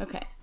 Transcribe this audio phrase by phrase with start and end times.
[0.00, 0.22] Okay.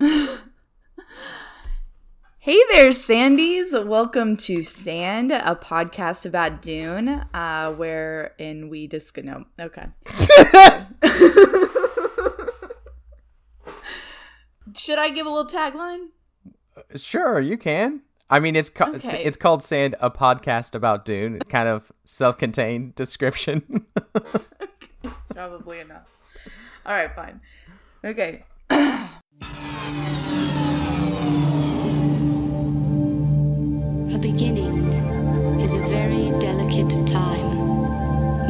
[2.38, 3.86] hey there, Sandies.
[3.86, 9.24] Welcome to Sand, a podcast about Dune, uh, wherein we discuss.
[9.24, 9.86] No, okay.
[14.76, 16.06] Should I give a little tagline?
[16.96, 18.02] Sure, you can.
[18.28, 19.22] I mean, it's ca- Okay.
[19.22, 21.36] it's called Sand, a podcast about Dune.
[21.36, 23.86] It's kind of self-contained description.
[25.04, 26.08] It's probably enough.
[26.86, 27.40] All right, fine.
[28.04, 28.44] Okay.
[28.70, 29.08] A
[34.20, 34.92] beginning
[35.60, 37.56] is a very delicate time.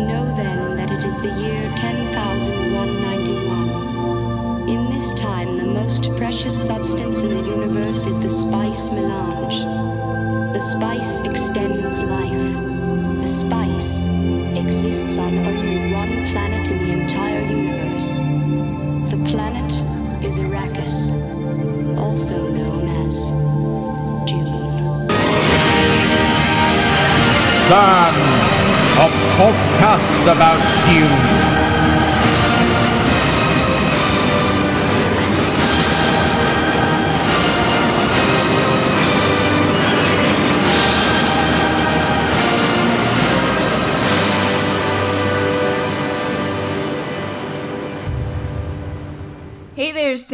[0.06, 4.68] Know then that it is the year 10,191.
[4.68, 9.64] In this time, the most precious substance in the universe is the spice melange.
[10.52, 12.52] The spice extends life.
[13.22, 14.08] The spice
[14.58, 17.85] exists on only one planet in the entire universe.
[17.96, 19.72] The planet
[20.22, 21.16] is Arrakis,
[21.96, 23.30] also known as
[24.28, 25.08] Dune.
[27.66, 28.14] Son
[29.00, 31.55] of podcast about Dune.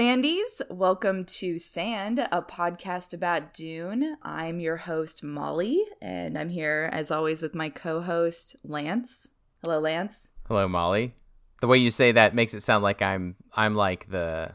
[0.03, 0.61] Sandies.
[0.69, 4.17] Welcome to Sand, a podcast about Dune.
[4.21, 9.29] I'm your host, Molly, and I'm here as always with my co host, Lance.
[9.63, 10.33] Hello, Lance.
[10.49, 11.15] Hello, Molly.
[11.61, 14.51] The way you say that makes it sound like I'm I'm like the,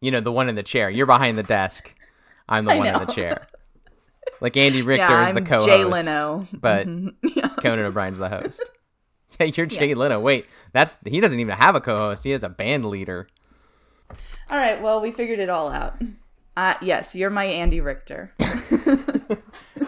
[0.00, 0.90] you know, the one in the chair.
[0.90, 1.94] You're behind the desk.
[2.48, 3.46] I'm the I one in the chair.
[4.40, 6.48] Like Andy Richter yeah, is the I'm co-host, Jay Leno.
[6.52, 6.88] but
[7.36, 7.48] Yeah.
[7.58, 8.68] Conan O'Brien's the host.
[9.38, 10.18] Yeah, you're Jay Leno.
[10.20, 12.24] Wait, that's he doesn't even have a co-host.
[12.24, 13.28] He has a band leader.
[14.50, 16.02] All right, well, we figured it all out.
[16.56, 18.32] Uh, yes, you're my Andy Richter.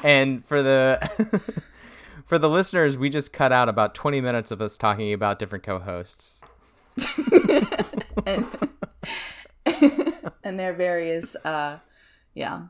[0.02, 0.98] And for the
[2.27, 5.64] for the listeners, we just cut out about 20 minutes of us talking about different
[5.64, 6.40] co-hosts.
[8.27, 8.45] and
[10.45, 11.78] and their various uh
[12.34, 12.64] yeah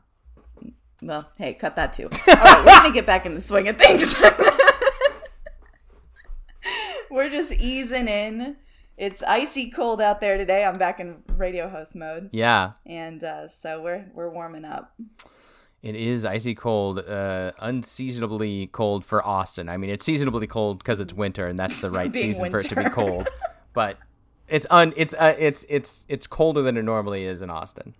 [1.01, 3.77] well hey cut that too all right we're gonna get back in the swing of
[3.77, 4.15] things
[7.11, 8.55] we're just easing in
[8.97, 13.47] it's icy cold out there today i'm back in radio host mode Yeah, and uh
[13.47, 14.93] so we're we're warming up
[15.81, 19.67] It is icy cold, uh, unseasonably cold for Austin.
[19.67, 22.69] I mean, it's seasonably cold because it's winter, and that's the right season for it
[22.69, 22.89] to be winter.
[22.95, 23.27] cold.
[23.73, 23.97] But
[24.47, 27.95] it's un, it's uh, it's it's it's colder than it normally is in Austin.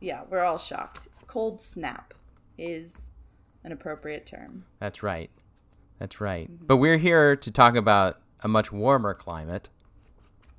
[0.00, 2.14] yeah we're all shocked cold snap
[2.58, 3.10] is
[3.64, 5.30] an appropriate term That's right,
[5.98, 6.48] that's right.
[6.64, 9.68] But we're here to talk about a much warmer climate,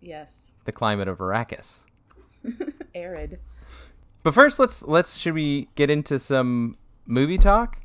[0.05, 1.79] yes the climate of Arrakis.
[2.95, 3.39] arid
[4.23, 7.79] But first, let's let's should we get into some movie talk?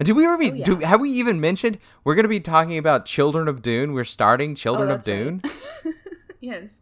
[0.00, 0.64] Do we already Oh, yeah.
[0.64, 0.76] do?
[0.80, 3.92] Have we even mentioned we're going to be talking about Children of Dune?
[3.92, 5.40] We're starting Children oh, of Oh, right.
[5.42, 5.42] Dune.
[6.40, 6.72] Yes.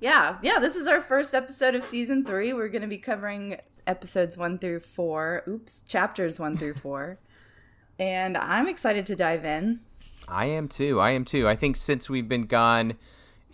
[0.00, 2.54] Yeah, yeah, this is our first episode of season three.
[2.54, 5.42] We're going to be covering episodes one through four.
[5.46, 7.18] Oops, chapters one through four.
[7.98, 9.80] And I'm excited to dive in.
[10.28, 10.98] I am too.
[10.98, 11.46] I am too.
[11.46, 12.94] I think since we've been gone,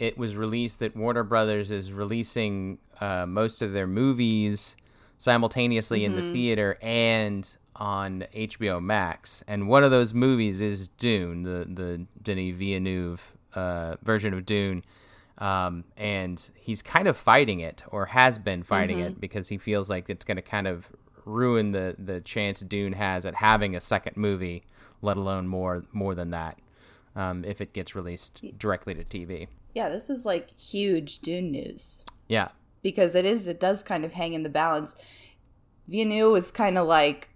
[0.02, 4.74] it was released that Warner Brothers is releasing uh, most of their movies
[5.16, 9.44] simultaneously in the theater and on HBO Max.
[9.46, 14.82] And one of those movies is Dune, the the Denis Villeneuve uh, version of Dune.
[15.38, 19.88] Um, and he's kind of fighting it, or has been fighting it, because he feels
[19.88, 20.88] like it's going to kind of
[21.24, 24.64] ruin the the chance Dune has at having a second movie,
[25.00, 26.58] let alone more more than that,
[27.14, 29.46] um, if it gets released directly to TV.
[29.74, 32.48] Yeah, this was like huge Dune news Yeah,
[32.82, 34.94] because it is, it does kind of hang in the balance.
[35.88, 37.28] Villeneuve was kind of like,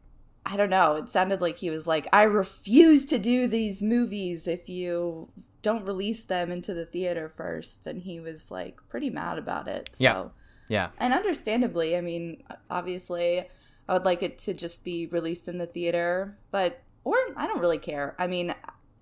[0.44, 4.46] I don't know, it sounded like he was like, I refuse to do these movies
[4.46, 5.28] if you
[5.62, 7.86] don't release them into the theater first.
[7.86, 9.90] And he was like pretty mad about it.
[9.94, 10.02] So.
[10.02, 10.28] Yeah.
[10.68, 13.44] yeah, And understandably, I mean, obviously,
[13.88, 17.60] I would like it to just be released in the theater, but or I don't
[17.60, 18.14] really care.
[18.18, 18.54] I mean,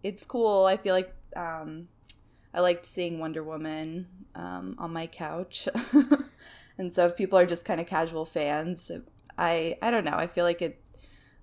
[0.03, 0.67] it's cool.
[0.67, 1.89] I feel like um,
[2.55, 5.69] I liked seeing Wonder Woman um, on my couch,
[6.79, 8.91] and so if people are just kind of casual fans,
[9.37, 10.17] I I don't know.
[10.17, 10.81] I feel like it.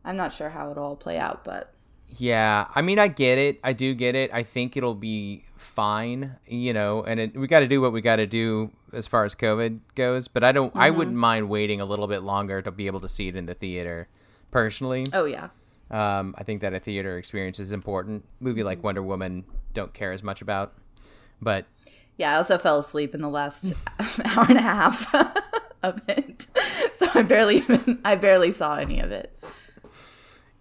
[0.04, 1.74] I'm not sure how it'll all play out, but
[2.18, 3.60] Yeah, I mean, I get it.
[3.64, 4.32] I do get it.
[4.34, 7.04] I think it'll be fine, you know.
[7.04, 9.80] And it, we got to do what we got to do as far as COVID
[9.96, 10.28] goes.
[10.28, 10.76] But I don't.
[10.76, 13.46] I wouldn't mind waiting a little bit longer to be able to see it in
[13.46, 14.08] the theater.
[14.50, 15.50] Personally, oh yeah,
[15.92, 18.26] um, I think that a theater experience is important.
[18.40, 20.74] Movie like Wonder Woman, don't care as much about.
[21.42, 21.66] But
[22.18, 23.74] Yeah, I also fell asleep in the last
[24.26, 25.14] hour and a half
[25.84, 26.48] of it,
[26.98, 29.36] so I barely even I barely saw any of it.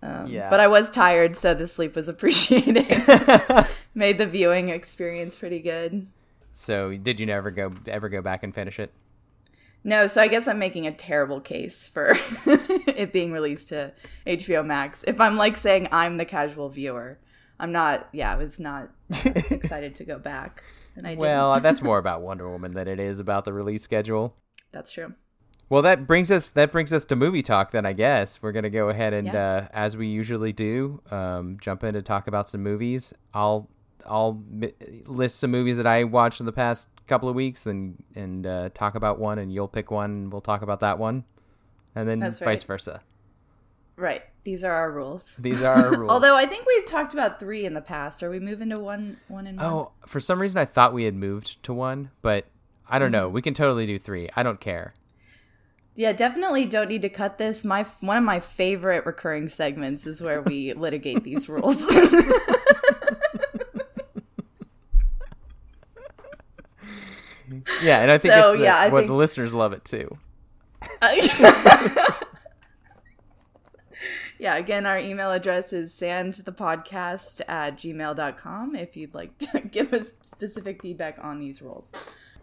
[0.03, 0.49] Um, Yeah.
[0.49, 2.87] but I was tired, so the sleep was appreciated.
[3.95, 6.07] Made the viewing experience pretty good.
[6.53, 8.91] So did you never go ever go back and finish it?
[9.85, 12.13] No, so I guess I'm making a terrible case for
[12.47, 13.93] it being released to
[14.27, 15.03] HBO Max.
[15.07, 17.19] If I'm like saying I'm the casual viewer,
[17.61, 18.09] I'm not.
[18.13, 18.91] Yeah, I was not
[19.25, 20.63] uh, excited to go back,
[20.97, 21.15] and I.
[21.15, 24.35] Well, that's more about Wonder Woman than it is about the release schedule.
[24.73, 25.15] that's true.
[25.69, 27.71] Well, that brings us that brings us to movie talk.
[27.71, 29.57] Then I guess we're gonna go ahead and, Yeah.
[29.57, 33.13] uh, as we usually do, um, jump in to talk about some movies.
[33.35, 33.69] I'll
[34.05, 34.43] I'll
[35.07, 38.71] list some movies that I watched in the past couple of weeks, and and uh,
[38.75, 41.23] talk about one, and you'll pick one, and we'll talk about that one,
[41.95, 43.03] and then That's vice versa.
[43.97, 44.23] Right.
[44.45, 45.35] These are our rules.
[45.39, 46.11] These are our rules.
[46.11, 48.23] Although I think we've talked about three in the past.
[48.23, 49.19] Are we moving to one?
[49.29, 49.67] One and one?
[49.67, 52.47] oh, for some reason I thought we had moved to one, but
[52.89, 53.21] I don't Mm-hmm.
[53.21, 53.29] know.
[53.29, 54.29] We can totally do three.
[54.35, 54.95] I don't care.
[55.97, 57.65] Yeah, definitely don't need to cut this.
[57.65, 61.85] My one of my favorite recurring segments is where we litigate these rules.
[67.83, 69.85] Yeah, and I think So, it's the, yeah, I what think- the listeners love it
[69.85, 70.17] too.
[74.41, 80.15] Yeah, again, our email address is sandthepodcast at gmail.com if you'd like to give us
[80.23, 81.93] specific feedback on these rules.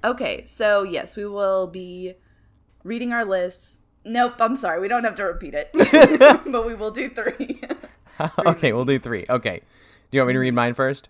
[0.03, 2.13] Okay, so yes, we will be
[2.83, 3.79] reading our lists.
[4.05, 5.71] Nope, I'm sorry, we don't have to repeat it.
[6.51, 7.61] but we will do three.
[8.45, 9.25] okay, we'll do three.
[9.27, 9.61] Okay.
[10.11, 11.09] Do you want me to read mine first?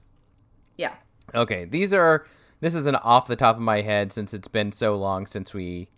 [0.77, 0.93] yeah.
[1.35, 2.25] Okay, these are
[2.61, 5.53] this is an off the top of my head since it's been so long since
[5.53, 5.89] we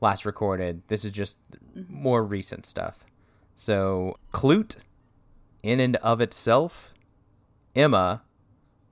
[0.00, 0.82] last recorded.
[0.88, 2.02] This is just mm-hmm.
[2.02, 3.04] more recent stuff.
[3.56, 4.76] So, Klute
[5.62, 6.92] in and of itself,
[7.74, 8.22] Emma,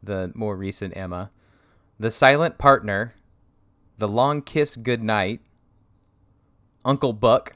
[0.02, 1.30] the more recent Emma,
[1.98, 3.14] The Silent Partner,
[3.98, 5.40] The Long Kiss Goodnight,
[6.84, 7.54] Uncle Buck,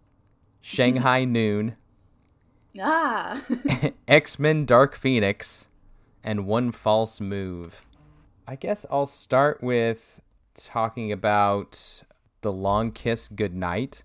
[0.60, 1.76] Shanghai Noon,
[2.78, 3.40] Ah.
[4.08, 5.66] X Men Dark Phoenix,
[6.22, 7.82] and One False Move.
[8.46, 10.20] I guess I'll start with
[10.54, 12.02] talking about
[12.42, 14.04] The Long Kiss Goodnight,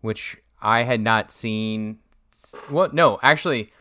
[0.00, 1.98] which I had not seen.
[2.70, 3.72] Well, no, actually,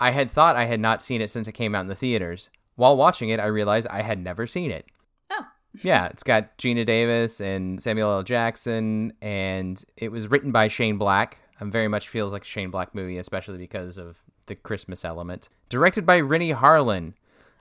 [0.00, 2.50] I had thought I had not seen it since it came out in the theaters.
[2.76, 4.86] While watching it, I realized I had never seen it.
[5.30, 5.46] oh.
[5.82, 8.22] Yeah, it's got Geena Davis and Samuel L.
[8.22, 11.38] Jackson, and it was written by Shane Black.
[11.60, 15.48] Um, very much feels like a Shane Black movie, especially because of the Christmas element.
[15.68, 17.12] Directed by Renny Harlin,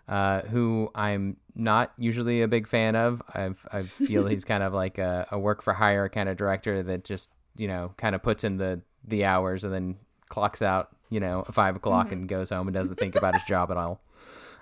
[0.07, 3.21] uh, who I'm not usually a big fan of.
[3.33, 6.81] I've, I feel he's kind of like a, a work for hire kind of director
[6.83, 9.95] that just you know kind of puts in the the hours and then
[10.29, 13.43] clocks out you know at five o'clock and goes home and doesn't think about his
[13.43, 14.01] job at all.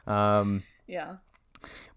[0.08, 1.18] Um, Yeah.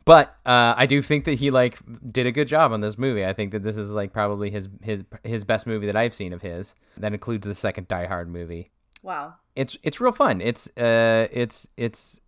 [0.05, 1.79] but uh, I do think that he like
[2.11, 3.25] did a good job on this movie.
[3.25, 6.33] I think that this is like probably his his his best movie that I've seen
[6.33, 6.75] of his.
[6.97, 8.71] That includes the second Die Hard movie.
[9.03, 9.35] Wow.
[9.56, 10.41] It's it's real fun.
[10.41, 12.19] It's uh it's it's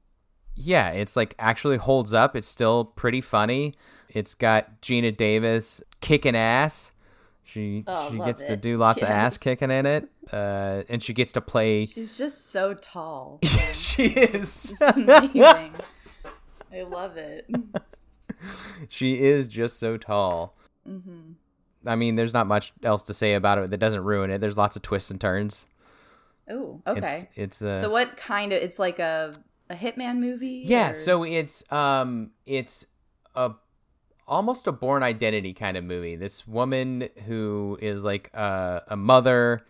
[0.56, 2.36] yeah, it's like actually holds up.
[2.36, 3.74] It's still pretty funny.
[4.08, 6.92] It's got Geena Davis kicking ass.
[7.44, 10.08] She Oh, she gets to do lots of ass kicking in it.
[10.32, 11.84] Uh, and she gets to play.
[11.86, 13.38] She's just so tall.
[13.72, 14.72] she is.
[14.72, 15.74] It's amazing.
[16.72, 17.48] I love it.
[18.88, 20.56] she is just so tall.
[20.86, 21.32] hmm
[21.86, 24.40] I mean, there's not much else to say about it that doesn't ruin it.
[24.40, 25.66] There's lots of twists and turns.
[26.48, 27.28] Oh, okay.
[27.34, 28.62] It's, it's uh, so what kind of?
[28.62, 29.34] It's like a
[29.68, 30.62] a hitman movie.
[30.64, 30.90] yeah.
[30.90, 32.86] or- So it's um, it's
[33.34, 33.52] a
[34.26, 36.16] almost a Bourne identity kind of movie.
[36.16, 39.64] This woman who is like a, a mother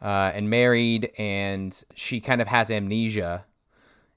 [0.00, 3.44] uh, and married, and she kind of has amnesia,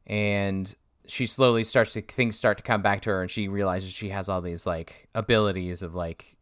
[0.08, 0.74] and
[1.06, 4.10] she slowly starts to things start to come back to her, and she realizes she
[4.10, 6.36] has all these like abilities of like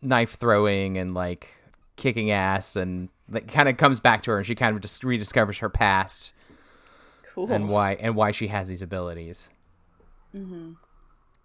[0.00, 1.48] knife throwing and like
[1.96, 5.02] kicking ass, and like kind of comes back to her, and she kind of just
[5.02, 6.32] rediscovers her past
[7.26, 7.50] cool.
[7.52, 9.48] and why and why she has these abilities.
[10.34, 10.72] Mm-hmm.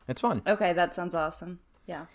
[0.08, 0.42] It's fun.
[0.46, 1.60] Okay, that sounds awesome.
[1.86, 2.06] Yeah,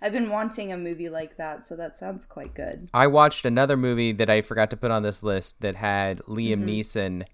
[0.00, 2.88] I've been wanting a movie like that, so that sounds quite good.
[2.94, 6.64] I watched another movie that I forgot to put on this list that had Liam
[6.64, 7.24] Neeson,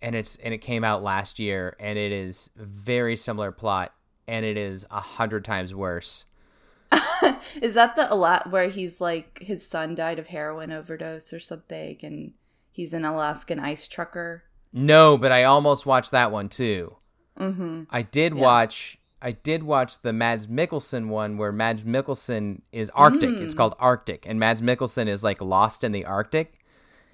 [0.00, 3.92] and it's and it came out last year, and it is very similar plot,
[4.26, 6.24] and it is a hundred times worse.
[7.62, 11.40] Is that the a lot where he's like his son died of heroin overdose or
[11.40, 12.32] something, and
[12.70, 14.44] he's an Alaskan ice trucker?
[14.72, 16.96] No, but I almost watched that one too.
[17.38, 17.84] Mm-hmm.
[17.90, 18.98] I did watch.
[19.24, 23.30] I did watch the Mads Mikkelsen one where Mads Mikkelsen is Arctic.
[23.30, 26.60] It's called Arctic, and Mads Mikkelsen is like lost in the Arctic.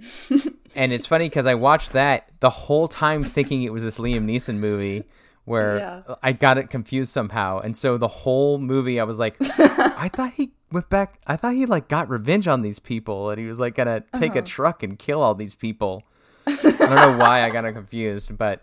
[0.75, 4.25] and it's funny because I watched that the whole time thinking it was this Liam
[4.25, 5.05] Neeson movie
[5.45, 6.03] where Yeah.
[6.23, 7.61] I got it confused somehow.
[7.61, 11.21] And so the whole movie, I was like, I thought he went back.
[11.27, 14.31] I thought he like got revenge on these people, and he was like gonna take
[14.33, 14.41] Uh-huh.
[14.41, 16.03] a truck and kill all these people.
[16.47, 18.63] I don't know why I got it confused, but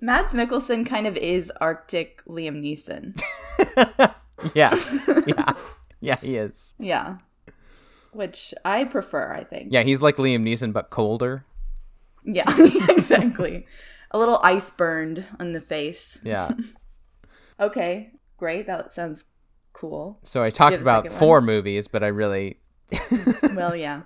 [0.00, 3.18] Mads Mikkelsen kind of is Arctic Liam Neeson.
[4.54, 4.74] yeah,
[5.26, 5.52] yeah,
[6.00, 6.74] yeah, he is.
[6.78, 7.18] Yeah.
[8.12, 9.72] Which I prefer, I think.
[9.72, 11.44] Yeah, he's like Liam Neeson but colder.
[12.24, 12.44] Yeah,
[12.90, 13.66] exactly.
[14.10, 16.18] A little ice burned on the face.
[16.24, 16.52] Yeah.
[17.60, 18.66] Okay, great.
[18.66, 19.26] That sounds
[19.72, 20.18] cool.
[20.22, 22.58] So I talked about four movies, but I really
[23.54, 24.02] Well, yeah.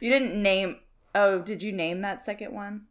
[0.00, 0.78] you didn't name.
[1.14, 2.86] Oh, did you name that second one?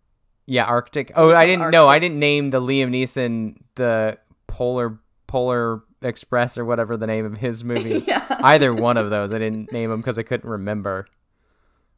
[0.46, 1.12] Yeah, Arctic.
[1.16, 1.88] Oh, I didn't know.
[1.88, 7.38] I didn't name the Liam Neeson the Polar Polar Express or whatever the name of
[7.38, 8.04] his movie.
[8.06, 8.26] Yeah.
[8.44, 9.32] Either one of those.
[9.32, 11.08] I didn't name them because I couldn't remember.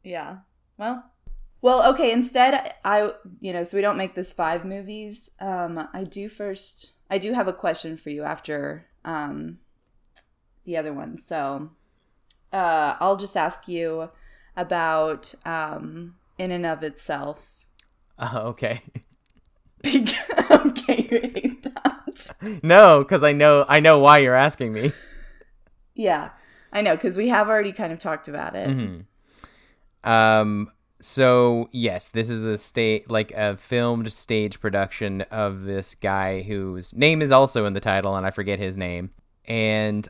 [0.04, 0.38] Yeah.
[0.78, 1.10] Well.
[1.62, 2.12] Well, okay.
[2.12, 5.30] Instead, I you know, so we don't make this five movies.
[5.40, 6.92] Um, I do first.
[7.10, 9.58] I do have a question for you after um,
[10.64, 11.18] the other one.
[11.24, 11.70] So,
[12.52, 14.10] uh, I'll just ask you
[14.56, 17.66] about um, in and of itself.
[18.18, 18.82] Uh, okay.
[19.86, 22.60] okay, you hate that.
[22.62, 24.92] no, because I know I know why you're asking me.
[25.94, 26.30] Yeah,
[26.72, 28.68] I know because we have already kind of talked about it.
[28.68, 30.10] Mm-hmm.
[30.10, 30.70] Um.
[31.00, 36.94] So yes, this is a state like a filmed stage production of this guy whose
[36.94, 39.10] name is also in the title, and I forget his name.
[39.46, 40.08] And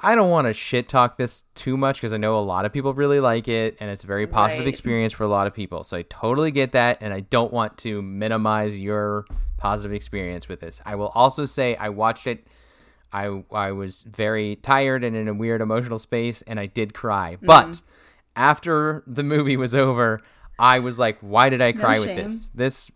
[0.00, 2.72] I don't want to shit talk this too much because I know a lot of
[2.72, 4.68] people really like it, and it's a very positive Right.
[4.68, 5.82] experience for a lot of people.
[5.82, 9.26] So I totally get that, and I don't want to minimize your
[9.56, 10.80] positive experience with this.
[10.86, 12.46] I will also say I watched it.
[13.12, 17.34] I I was very tired and in a weird emotional space, and I did cry.
[17.36, 17.46] Mm-hmm.
[17.46, 17.82] But
[18.36, 20.20] after the movie was over,
[20.60, 22.16] I was like, "Why did I cry with shame.
[22.16, 22.48] this?
[22.54, 22.90] This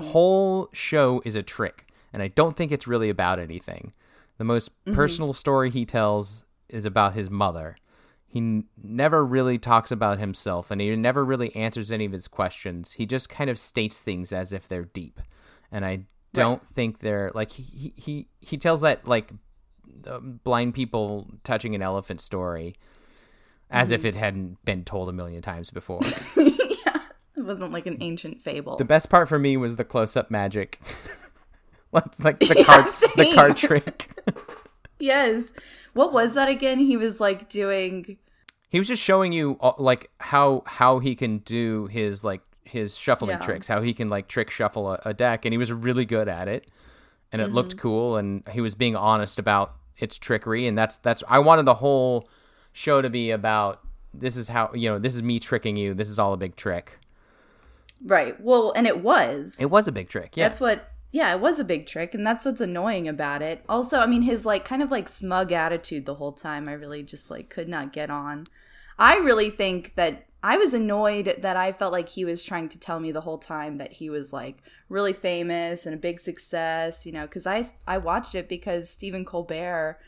[0.00, 3.92] whole show is a trick, and I don't think it's really about anything.
[4.38, 7.76] The most personal story he tells is about his mother.
[8.26, 12.26] He n- never really talks about himself, and he never really answers any of his
[12.28, 12.92] questions.
[12.92, 15.20] He just kind of states things as if they're deep,
[15.70, 19.30] and I don't think they're like he he he, tells that like
[20.06, 22.74] um, blind people touching an elephant story
[23.70, 26.00] as if it hadn't been told a million times before.
[26.36, 27.00] yeah,
[27.36, 28.76] it wasn't like an ancient fable.
[28.76, 30.80] The best part for me was the close-up magic,
[32.18, 34.10] like, like the card, the card trick.
[34.98, 35.44] yes.
[35.94, 36.78] What was that again?
[36.78, 38.16] He was like doing.
[38.70, 42.96] he was just showing you uh, like how how he can do his like his
[42.96, 43.38] shuffling Yeah.
[43.38, 46.28] tricks, how he can like trick shuffle a, a deck, and he was really good
[46.28, 46.66] at it,
[47.30, 47.54] and it Mm-hmm.
[47.54, 51.66] looked cool, and he was being honest about its trickery, and that's that's I wanted
[51.66, 52.28] the whole
[52.72, 53.80] show to be about
[54.14, 56.56] this is how you know this is me tricking you, this is all a big
[56.56, 56.98] trick.
[58.04, 58.40] Right.
[58.40, 59.56] Well, and it was.
[59.60, 60.48] It was a big trick, yeah.
[60.48, 60.88] That's what.
[61.12, 63.62] Yeah, it was a big trick, and that's what's annoying about it.
[63.68, 66.68] Also, I mean, his like kind of like smug attitude the whole time.
[66.68, 68.46] I really just like could not get on.
[68.98, 72.80] I really think that I was annoyed that I felt like he was trying to
[72.80, 77.04] tell me the whole time that he was like really famous and a big success,
[77.04, 79.98] you know, because I I watched it because Stephen Colbert,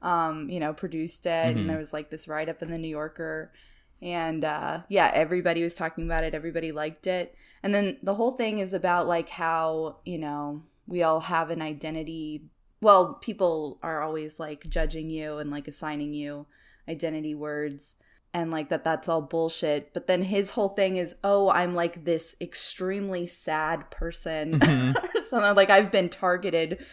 [0.00, 2.88] um, you know, produced it, and there was like this write up in the New
[2.88, 3.52] Yorker,
[4.00, 8.32] and uh, yeah, everybody was talking about it, everybody liked it, and then the whole
[8.32, 12.44] thing is about like how you know we all have an identity.
[12.82, 16.46] Well, people are always like judging you and like assigning you
[16.86, 17.96] identity words
[18.34, 19.94] and like that that's all bullshit.
[19.94, 24.60] But then his whole thing is oh i'm like this extremely sad person.
[24.60, 25.06] Mm-hmm.
[25.16, 26.84] Or something like i've been targeted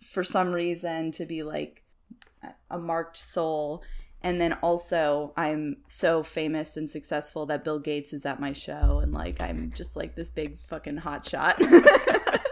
[0.00, 1.82] for some reason to be like
[2.70, 3.82] a marked soul
[4.22, 9.00] and then also i'm so famous and successful that bill gates is at my show
[9.02, 11.60] and like i'm just like this big fucking hot shot.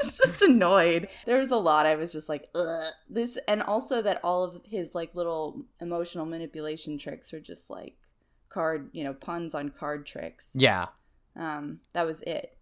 [0.00, 1.08] It's just annoyed.
[1.26, 1.84] There was a lot.
[1.86, 2.92] I was just like Ugh.
[3.10, 7.96] this and also that all of his like little emotional manipulation tricks are just like
[8.48, 10.50] card you know puns on card tricks.
[10.54, 10.86] Yeah.
[11.36, 12.56] um that was it.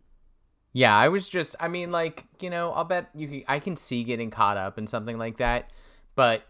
[0.73, 3.77] Yeah, I was just I mean like, you know, I'll bet you can, I can
[3.77, 5.71] see getting caught up in something like that,
[6.15, 6.43] but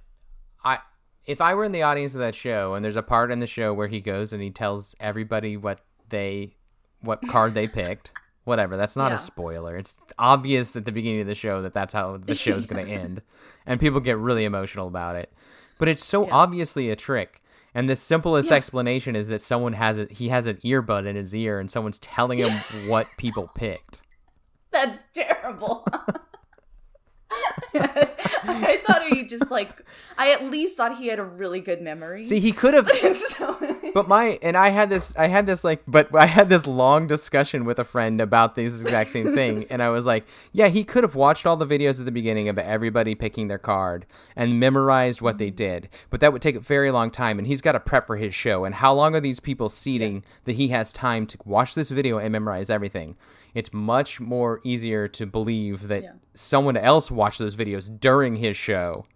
[0.64, 0.78] I
[1.26, 3.46] if I were in the audience of that show and there's a part in the
[3.46, 6.54] show where he goes and he tells everybody what they
[7.00, 8.12] what card they picked,
[8.44, 9.16] whatever, that's not Yeah.
[9.16, 9.76] a spoiler.
[9.76, 12.92] It's obvious at the beginning of the show that that's how the show's going to
[12.92, 13.22] end
[13.66, 15.32] and people get really emotional about it.
[15.78, 17.42] But it's so obviously a trick.
[17.74, 18.56] And the simplest Yeah.
[18.56, 21.98] explanation is that someone has it he has an earbud in his ear and someone's
[21.98, 22.50] telling him
[22.88, 24.00] what people picked.
[24.70, 25.86] That's terrible.
[27.78, 29.82] I thought he just like
[30.18, 32.24] I at least thought he had a really good memory.
[32.24, 33.56] See, he could have So-
[33.94, 37.06] but my and I had this I had this like but I had this long
[37.06, 40.84] discussion with a friend about this exact same thing and I was like, yeah, he
[40.84, 44.60] could have watched all the videos at the beginning of everybody picking their card and
[44.60, 45.56] memorized what they mm-hmm.
[45.56, 45.88] did.
[46.10, 48.34] But that would take a very long time and he's got to prep for his
[48.34, 51.90] show and how long are these people seating that he has time to watch this
[51.90, 53.16] video and memorize everything?
[53.56, 56.12] It's much more easier to believe that Yeah.
[56.34, 59.06] someone else watched those videos during his show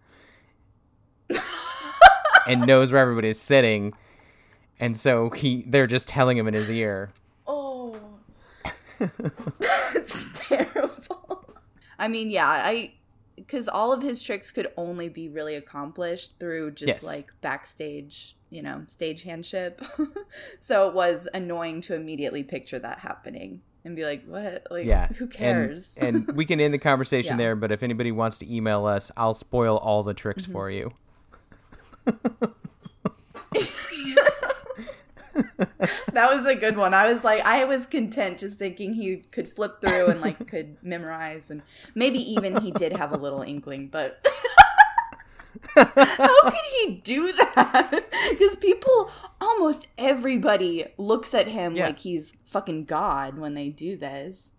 [2.48, 3.92] and knows where everybody's sitting
[4.78, 7.10] and so he they're just telling him in his ear.
[7.46, 7.96] oh,
[9.58, 11.44] that's terrible.
[11.98, 12.94] I mean, yeah, I
[13.36, 17.04] because all of his tricks could only be really accomplished through just Yes.
[17.04, 19.82] like backstage, you know, stage handship.
[20.60, 24.66] so it was annoying to immediately picture that happening and be like, "What?
[24.70, 25.08] Like, Yeah.
[25.08, 27.36] who And- cares?" And, we can end the conversation Yeah.
[27.38, 30.52] there, but if anybody wants to email us, I'll spoil all the tricks Mm-hmm.
[30.52, 30.92] for you.
[36.12, 36.92] That was a good one.
[36.92, 40.76] I was like, I was content just thinking he could flip through and like could
[40.82, 41.62] memorize, and
[41.94, 44.26] maybe even he did have a little inkling, but
[45.74, 48.04] how could he do that?
[48.30, 51.86] Because people, almost everybody looks at him Yeah.
[51.86, 54.50] like he's fucking God when they do this.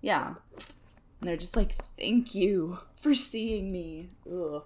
[0.00, 0.34] Yeah.
[0.56, 4.08] And they're just like, thank you for seeing me.
[4.26, 4.64] Okay.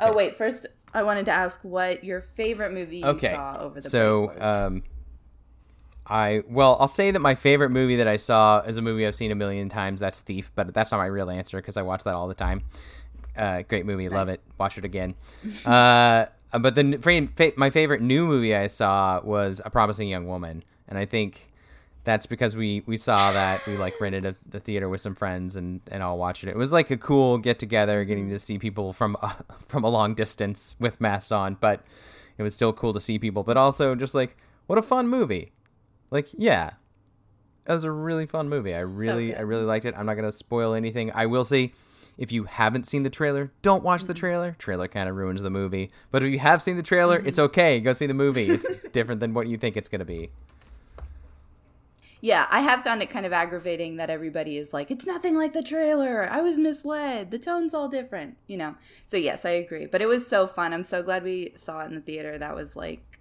[0.00, 0.36] Oh, wait.
[0.36, 3.32] First, I wanted to ask what your favorite movie you Okay.
[3.32, 4.82] saw over the so, um,
[6.06, 9.16] I well, I'll say that my favorite movie that I saw is a movie I've
[9.16, 9.98] seen a million times.
[10.00, 12.62] That's Thief, but that's not my real answer because I watch that all the time.
[13.36, 14.40] Uh, great movie, love it.
[14.58, 15.14] Watch it again.
[15.66, 16.26] uh,
[16.58, 20.26] but the n- fa- fa- my favorite new movie I saw was A Promising Young
[20.26, 21.52] Woman, and I think
[22.04, 25.56] that's because we we saw that we like rented a, the theater with some friends
[25.56, 26.48] and and all watched it.
[26.48, 29.32] It was like a cool get together, getting to see people from uh,
[29.68, 31.82] from a long distance with masks on, but
[32.38, 33.42] it was still cool to see people.
[33.42, 35.52] But also just like what a fun movie.
[36.10, 36.70] Like yeah,
[37.64, 38.74] That was a really fun movie.
[38.74, 39.94] I really I really liked it.
[39.98, 41.10] I'm not gonna spoil anything.
[41.12, 41.72] I will say.
[42.18, 44.56] If you haven't seen the trailer, don't watch the trailer.
[44.58, 45.90] Trailer kind of ruins the movie.
[46.10, 47.78] But if you have seen the trailer, it's okay.
[47.80, 48.48] Go see the movie.
[48.48, 50.30] It's different than what you think it's going to be.
[52.22, 55.52] Yeah, I have found it kind of aggravating that everybody is like, it's nothing like
[55.52, 56.26] the trailer.
[56.30, 57.30] I was misled.
[57.30, 58.74] The tone's all different, you know?
[59.06, 59.84] So, yes, I agree.
[59.86, 60.72] But it was so fun.
[60.72, 62.38] I'm so glad we saw it in the theater.
[62.38, 63.18] That was like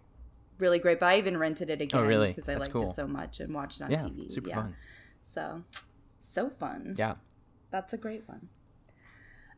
[0.58, 1.02] really great.
[1.02, 2.30] But I even rented it again Oh, really?
[2.32, 2.90] because I That's liked cool.
[2.92, 4.32] it so much and watched it on Yeah, TV.
[4.32, 4.56] super yeah.
[4.56, 4.76] fun.
[5.24, 5.64] So,
[6.20, 6.96] so fun.
[6.98, 7.16] Yeah.
[7.72, 8.48] That's a great one.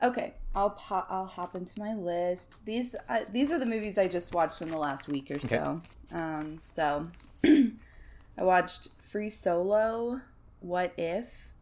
[0.02, 2.66] Okay, I'll po- I'll hop into my list.
[2.66, 5.82] These uh, these are the movies I just watched in the last week or so.
[6.12, 7.08] Um, so
[7.44, 10.22] I watched Free Solo,
[10.60, 11.54] What If,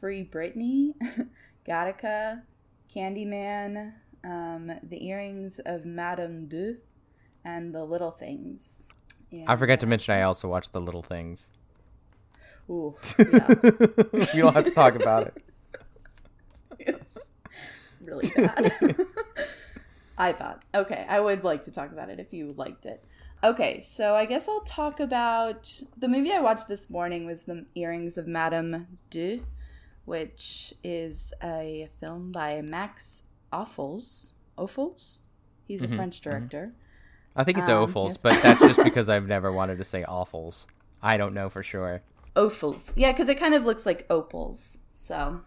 [0.00, 0.94] Free Britney,
[1.68, 2.42] Gattaca,
[2.94, 3.92] Candyman,
[4.24, 6.76] um, The Earrings of Madame De,
[7.44, 8.86] and The Little Things.
[9.46, 11.50] I forgot to mention I also watched The Little Things.
[12.70, 13.54] Ooh, yeah,
[14.34, 15.42] we don't have to talk about it.
[16.78, 17.15] it's
[18.06, 18.72] really bad.
[20.18, 20.62] I thought.
[20.74, 23.04] Okay, I would like to talk about it if you liked it.
[23.44, 27.66] Okay, so I guess I'll talk about the movie I watched this morning was The
[27.74, 29.42] Earrings of Madame De,
[30.06, 34.32] which is a film by Max Offals.
[34.56, 35.22] Offals?
[35.68, 36.72] He's a French director.
[37.34, 38.22] I think it's Um, Offals, yes.
[38.22, 40.66] but that's just because I've never wanted to say Awfuls.
[41.02, 42.02] I don't know for sure.
[42.34, 42.92] Opals.
[42.96, 44.78] Yeah, because it kind of looks like opals.
[44.94, 45.42] So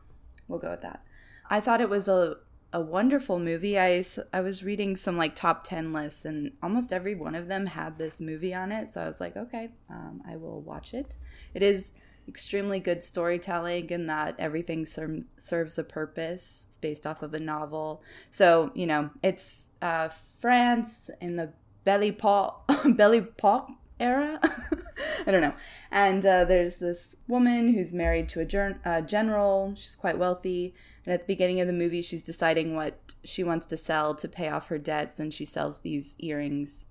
[0.48, 1.04] we'll go with that.
[1.50, 2.38] I thought it was a,
[2.72, 3.80] a wonderful movie.
[3.80, 4.04] I,
[4.34, 7.98] I was reading some like top 10 lists, and almost every one of them had
[7.98, 8.92] this movie on it.
[8.92, 11.16] So I was like, okay, um, I will watch it.
[11.54, 11.92] It is
[12.28, 16.66] extremely good storytelling in that everything ser- serves a purpose.
[16.68, 18.04] It's based off of a novel.
[18.32, 21.52] So, you know, it's uh, France in the
[21.84, 24.40] belly belly pop era.
[25.28, 25.54] I don't know.
[25.92, 29.74] And uh, there's this woman who's married to a ger- uh, general.
[29.76, 30.74] She's quite wealthy.
[31.06, 34.28] And at the beginning of the movie, she's deciding what she wants to sell to
[34.28, 35.20] pay off her debts.
[35.20, 36.86] And she sells these earrings.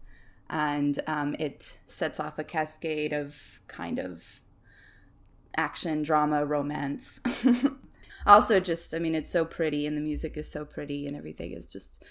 [0.50, 4.40] And um, it sets off a cascade of kind of
[5.56, 7.20] action, drama, romance.
[8.26, 11.52] also, just, I mean, it's so pretty and the music is so pretty and everything
[11.52, 12.02] is just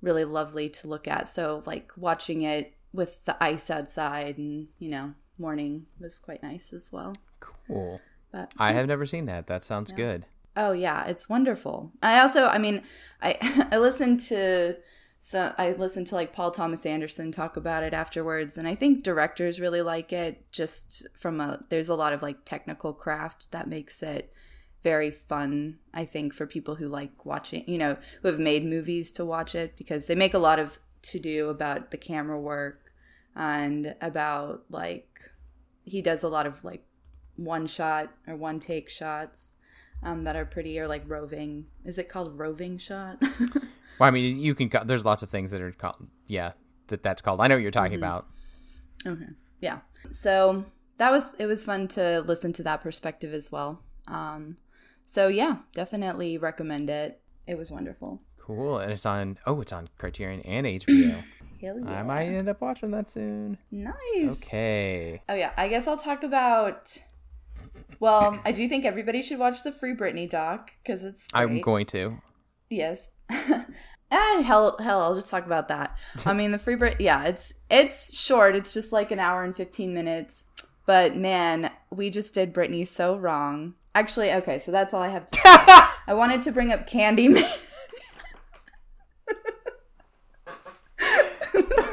[0.00, 1.28] really lovely to look at.
[1.28, 6.72] So, like, watching it with the ice outside and, you know, morning was quite nice
[6.72, 7.14] as well.
[7.40, 8.00] Cool.
[8.32, 8.78] But I hmm.
[8.78, 9.46] have never seen that.
[9.46, 10.26] That sounds good.
[10.56, 11.92] Oh yeah, it's wonderful.
[12.02, 12.82] I also, I mean,
[13.20, 13.38] I
[13.72, 14.76] I listened to
[15.20, 19.02] so I listened to like Paul Thomas Anderson talk about it afterwards, and I think
[19.02, 20.50] directors really like it.
[20.52, 24.32] Just from a there's a lot of like technical craft that makes it
[24.82, 29.10] very fun, I think, for people who like watching, you know, who have made movies
[29.12, 32.83] to watch it because they make a lot of to do about the camera work
[33.36, 35.08] and about like
[35.84, 36.84] he does a lot of like
[37.36, 39.56] one shot or one take shots
[40.02, 41.66] um, that are pretty or like roving.
[41.84, 43.22] Is it called roving shot?
[44.00, 44.68] Well, I mean, you can.
[44.70, 46.08] ca- There's lots of things that are called.
[46.26, 46.54] Yeah,
[46.88, 47.40] that that's called.
[47.40, 48.26] I know what you're talking about.
[49.06, 49.28] Okay.
[49.60, 49.82] Yeah.
[50.10, 50.64] So
[50.98, 53.84] that was it was fun to listen to that perspective as well.
[54.08, 54.56] Um
[55.06, 57.20] so yeah, definitely recommend it.
[57.46, 58.20] It was wonderful.
[58.40, 58.78] Cool.
[58.80, 59.38] And it's on.
[59.46, 61.22] Oh, it's on Criterion and HBO.
[61.60, 62.00] Hell yeah.
[62.00, 63.58] I might end up watching that soon.
[63.70, 64.42] Nice.
[64.42, 65.22] Okay.
[65.28, 66.98] Oh yeah, I guess I'll talk about
[68.00, 71.42] well, I do think everybody should watch the Free Britney doc because it's great.
[71.42, 72.18] I'm going to.
[72.70, 73.08] Yes.
[73.30, 73.64] ah,
[74.44, 75.96] hell, hell, I'll just talk about that.
[76.26, 78.56] I mean, the free Brit, yeah, it's it's short.
[78.56, 80.44] It's just like an hour and fifteen minutes.
[80.86, 83.74] But man, we just did Britney so wrong.
[83.94, 85.42] Actually, okay, so that's all I have to say.
[86.06, 87.70] I wanted to bring up Candyman.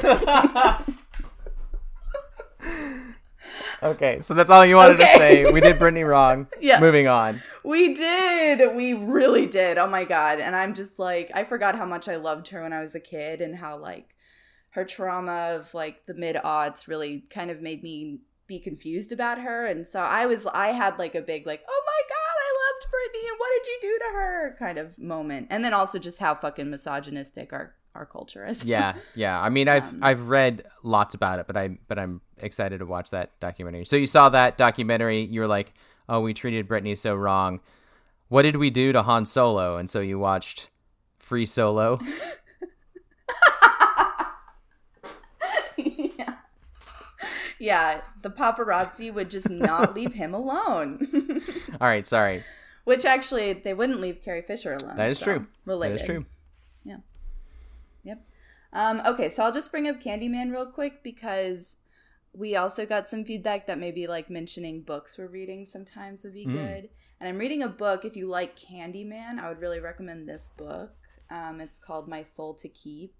[3.84, 5.52] Okay, so that's all you wanted to say.
[5.52, 6.48] We did Britney wrong.
[6.62, 6.80] Yeah.
[6.80, 7.42] Moving on.
[7.64, 8.76] we did.
[8.76, 9.80] We really did.
[9.80, 10.40] Oh my god.
[10.40, 13.00] And I'm just like, I forgot how much I loved her when I was a
[13.00, 14.16] kid and how like
[14.72, 19.40] her trauma of like the mid aughts really kind of made me be confused about
[19.40, 19.66] her.
[19.66, 22.86] And so I was, I had like a big like, oh my god, I loved
[22.94, 25.48] Britney and what did you do to her kind of moment.
[25.50, 28.64] And then also just how fucking misogynistic our our culture is.
[28.64, 29.40] Yeah, yeah.
[29.40, 32.86] I mean, I've Um, I've read lots about it, but I but I'm excited to
[32.86, 33.86] watch that documentary.
[33.86, 35.24] So you saw that documentary.
[35.26, 35.74] You were like,
[36.08, 37.60] "Oh, we treated Britney so wrong.
[38.30, 40.70] What did we do to Han Solo?" And so you watched
[41.20, 42.00] Free Solo.
[45.78, 46.36] yeah.
[47.60, 51.00] Yeah, the paparazzi would just not leave him alone.
[51.80, 52.44] All right, sorry.
[52.86, 54.96] Which actually, they wouldn't leave Carrie Fisher alone.
[54.96, 55.48] That is so, true.
[55.66, 56.00] Related.
[56.00, 56.26] That is true.
[56.86, 57.02] Yep.
[58.74, 61.78] Um, okay, so I'll just bring up Candyman real quick because
[62.34, 66.46] we also got some feedback that maybe like mentioning books we're reading sometimes would be
[66.46, 66.54] Mm.
[66.54, 66.90] good.
[67.20, 68.06] And I'm reading a book.
[68.06, 70.94] If you like Candyman, I would really recommend this book.
[71.30, 73.14] Um, it's called My Soul to Keep.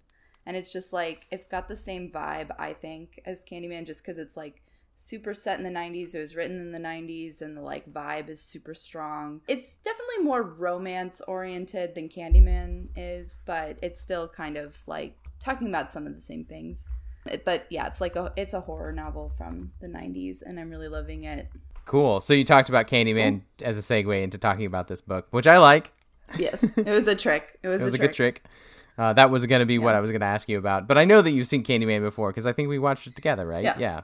[0.44, 4.18] And it's just like, it's got the same vibe, I think, as Candyman, just because
[4.18, 4.62] it's like
[4.96, 6.14] super set in the 90s.
[6.14, 9.40] It was written in the 90s, and the like vibe is super strong.
[9.46, 15.68] It's definitely more romance oriented than Candyman is, but it's still kind of like talking
[15.68, 16.88] about some of the same things.
[17.26, 20.70] It- But yeah, it's like a it's a horror novel from the 90s, and I'm
[20.70, 21.48] really loving it.
[21.84, 22.20] Cool.
[22.20, 25.58] So you talked about Candyman as a segue into talking about this book, which I
[25.58, 25.92] like.
[26.38, 27.58] Yes, it was a trick.
[27.62, 28.10] It was, It was a, trick.
[28.10, 28.44] good trick.
[28.98, 30.96] Uh, that was going to be what I was going to ask you about, but
[30.98, 33.64] I know that you've seen Candyman before because I think we watched it together, right?
[33.64, 33.76] Yeah.
[33.78, 34.00] Yeah.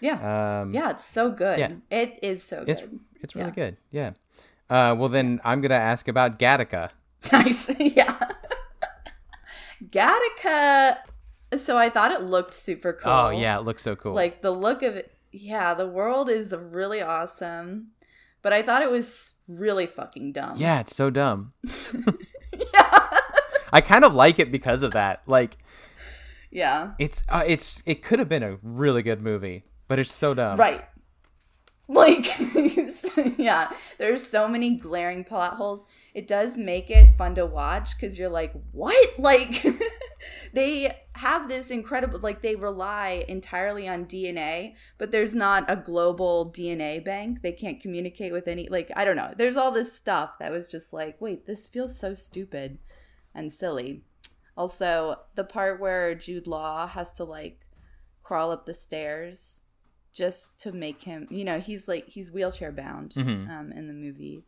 [0.00, 1.58] Yeah, Um, yeah, it's so good.
[1.58, 1.72] yeah.
[1.90, 2.68] It is so good.
[2.70, 2.82] It's
[3.22, 3.54] it's really Yeah.
[3.54, 3.76] good.
[3.90, 4.10] Yeah.
[4.68, 6.90] Uh, well, then I'm going to ask about Gattaca.
[7.32, 7.70] Nice.
[7.96, 8.18] yeah.
[9.84, 10.98] Gattaca.
[11.56, 13.12] So I thought it looked super cool.
[13.12, 14.14] Oh yeah, it looks so cool.
[14.14, 15.12] Like the look of it.
[15.32, 17.88] Yeah, the world is really awesome.
[18.42, 20.56] But I thought it was really fucking dumb.
[20.56, 21.52] yeah, it's so dumb.
[22.74, 23.08] Yeah.
[23.72, 25.22] I kind of like it because of that.
[25.26, 25.58] Like
[26.50, 26.92] yeah.
[26.98, 30.56] it's uh, it's it could have been a really good movie, but it's so dumb.
[30.58, 30.84] Right.
[31.88, 32.24] Like,
[33.38, 35.86] yeah, there's so many glaring plot holes.
[36.14, 38.96] It does make it fun to watch because you're like, what?
[39.18, 39.64] Like,
[40.52, 46.52] they have this incredible, like, they rely entirely on DNA, but there's not a global
[46.52, 47.42] DNA bank.
[47.42, 49.32] They can't communicate with any, like, I don't know.
[49.36, 52.78] There's all this stuff that was just like, wait, this feels so stupid
[53.34, 54.04] and silly.
[54.56, 57.66] Also, the part where Jude Law has to, like,
[58.22, 59.62] crawl up the stairs
[60.16, 63.48] just to make him you know he's like he's wheelchair bound Mhm.
[63.50, 64.44] um, in the movie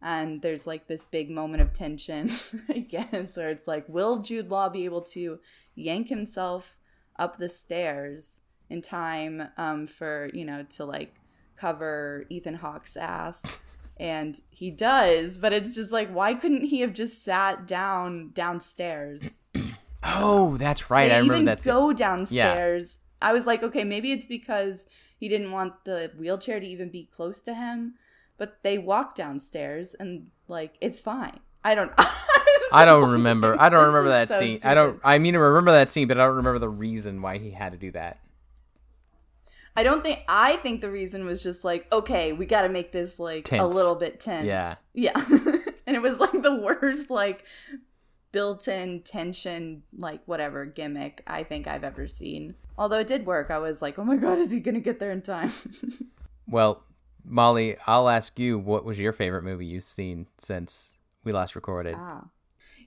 [0.00, 2.30] and there's like this big moment of tension
[2.68, 5.38] i guess where it's like will jude law be able to
[5.74, 6.76] yank himself
[7.18, 11.14] up the stairs in time um, for you know to like
[11.56, 13.60] cover ethan hawke's ass
[13.96, 19.40] and he does but it's just like why couldn't he have just sat down downstairs
[20.04, 21.08] Oh, that's right.
[21.08, 21.64] they I remember even that.
[21.64, 22.98] go downstairs.
[23.20, 24.86] I was like, okay, maybe it's because
[25.18, 27.94] he didn't want the wheelchair to even be close to him,
[28.36, 31.40] but they walk downstairs and like it's fine.
[31.64, 31.92] I don't.
[32.72, 33.60] I, don't like, remember.
[33.60, 34.60] I don't remember that so scene.
[34.64, 35.00] I don't.
[35.02, 37.72] I mean, I remember that scene, but I don't remember the reason why he had
[37.72, 38.18] to do that.
[39.76, 40.20] I don't think.
[40.28, 43.66] I think the reason was just like, okay, we got to make this like a
[43.66, 44.46] little bit tense.
[44.46, 44.76] Yeah.
[44.94, 45.12] yeah.
[45.86, 47.44] and it was like the worst like
[48.32, 52.54] built-in tension like whatever gimmick I think I've ever seen.
[52.76, 53.50] Although it did work.
[53.50, 55.50] I was like, oh my god, is he gonna get there in time?
[56.50, 56.82] Well,
[57.24, 61.94] Molly, I'll ask you what was your favorite movie you've seen since we last recorded?
[61.98, 62.24] Ah.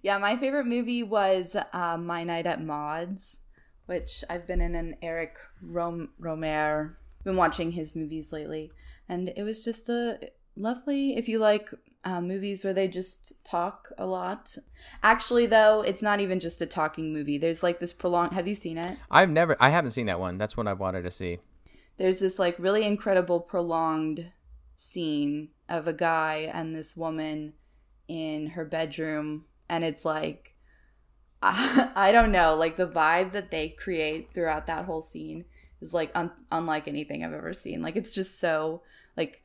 [0.01, 3.39] Yeah, my favorite movie was uh, My Night at Maud's,
[3.86, 6.95] which I've been in an Eric Rom- Rohmer.
[7.23, 8.71] Been watching his movies lately,
[9.08, 10.17] and it was just a
[10.56, 11.15] lovely.
[11.15, 11.69] If you like
[12.03, 14.57] uh, movies where they just talk a lot,
[15.03, 17.37] actually, though, it's not even just a talking movie.
[17.37, 18.33] There's like this prolonged.
[18.33, 18.97] Have you seen it?
[19.09, 20.37] I've never, I haven't seen that one.
[20.37, 21.39] That's one I wanted to see.
[21.97, 24.31] there's this like really incredible prolonged
[24.75, 27.53] scene of a guy and this woman
[28.07, 30.55] in her bedroom and it's like
[31.43, 35.45] I, I don't know like the vibe that they create throughout that whole scene
[35.81, 38.81] is like un- unlike anything I've ever seen like it's just so
[39.15, 39.40] like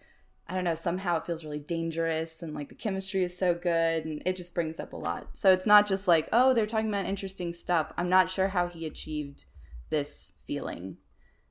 [0.48, 4.04] I don't know somehow it feels really dangerous and like the chemistry is so good
[4.04, 6.88] and it just brings up a lot so it's not just like oh they're talking
[6.88, 9.44] about interesting stuff I'm not sure how he achieved
[9.90, 10.98] this feeling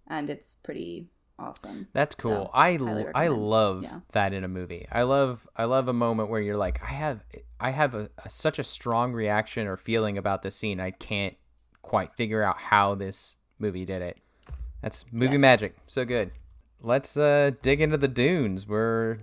[0.08, 1.88] and it's pretty awesome.
[1.92, 2.46] That's cool.
[2.46, 2.78] So, I
[3.14, 4.00] I love Yeah.
[4.14, 4.88] that in a movie.
[4.92, 7.22] I love I love a moment where you're like I have
[7.60, 10.80] I have a, a such a strong reaction or feeling about this scene.
[10.80, 11.36] I can't
[11.82, 14.18] quite figure out how this movie did it.
[14.82, 15.42] That's movie Yes.
[15.42, 15.76] magic.
[15.88, 16.32] So good.
[16.86, 18.68] Let's uh dig into the dunes.
[18.68, 19.18] We're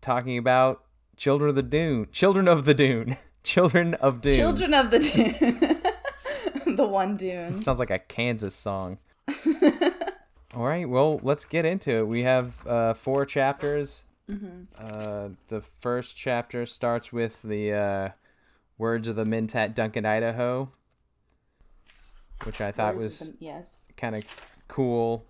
[0.00, 0.82] talking about
[1.16, 2.08] Children of the Dune.
[2.10, 3.16] Children of the Dune.
[3.44, 4.34] Children of Dune.
[4.34, 7.58] Children of the Dune, the one Dune.
[7.58, 8.98] It Sounds like a Kansas song.
[10.54, 12.08] All right, well, let's get into it.
[12.08, 14.02] We have uh, four chapters.
[14.78, 18.08] Uh, the first chapter starts with the uh,
[18.76, 20.72] words of the Mentat Duncan, Idaho,
[22.44, 23.70] which I thought Words was yes.
[23.96, 24.24] kind of
[24.68, 25.26] cool.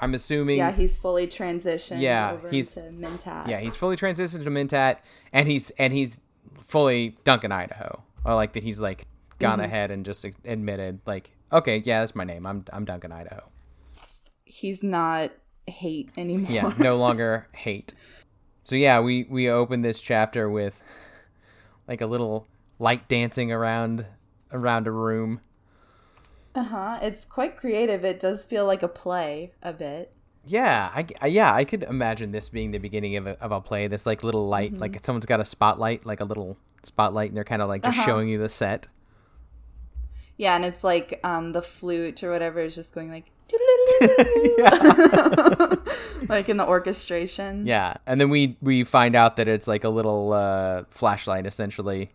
[0.00, 0.58] I'm assuming.
[0.58, 3.48] Yeah, he's fully transitioned Yeah, over he's- into Mentat.
[3.48, 4.98] Yeah, he's fully transitioned to Mentat,
[5.32, 6.20] and he's and he's
[6.66, 8.02] fully Duncan, Idaho.
[8.24, 9.06] I like that he's like
[9.38, 9.64] gone Mm-hmm.
[9.66, 12.46] ahead and just admitted, like, okay, yeah, that's my name.
[12.46, 13.42] I'm I'm Duncan, Idaho.
[14.44, 15.30] he's not
[15.68, 16.50] Hayt anymore.
[16.50, 17.92] yeah no longer Hayt
[18.64, 20.82] so yeah we we open this chapter with
[21.86, 22.46] like a little
[22.80, 24.04] light dancing around
[24.52, 25.40] around a room
[26.60, 26.98] Uh huh.
[27.02, 28.04] It's quite creative.
[28.04, 30.12] It does feel like a play a bit.
[30.46, 33.60] yeah I, I- yeah i could imagine this being the beginning of a, of a
[33.60, 37.36] play this like little light like someone's got a spotlight like a little spotlight and
[37.36, 38.88] they're kind of like just showing you the set
[40.38, 43.26] Yeah, and it's like um the flute or whatever is just going like
[46.28, 47.66] like in the orchestration.
[47.66, 52.10] yeah and then we we find out that it's like a little uh flashlight essentially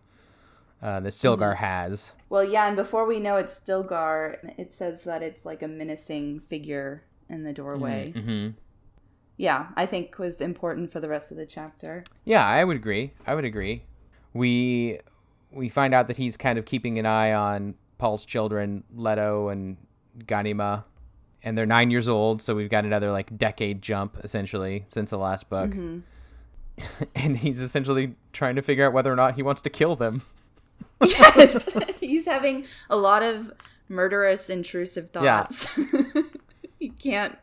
[0.82, 5.22] uh that Stilgar has Well, yeah, and before we know it's Stilgar, it says that
[5.22, 8.12] it's like a menacing figure in the doorway.
[8.16, 8.50] mm-hmm.
[9.36, 12.04] Yeah, I think was important for the rest of the chapter.
[12.24, 13.12] Yeah, I would agree.
[13.26, 13.84] I would agree.
[14.32, 15.00] We
[15.50, 19.76] we find out that he's kind of keeping an eye on Paul's children, Leto and
[20.20, 20.84] Ghanima,
[21.42, 22.42] and they're nine years old.
[22.42, 25.74] So we've got another like decade jump essentially since the last book,
[27.14, 30.22] and he's essentially trying to figure out whether or not he wants to kill them.
[31.06, 33.52] Yes, he's having a lot of
[33.88, 35.44] murderous, intrusive Yeah.
[35.44, 35.68] thoughts.
[36.78, 37.36] he can't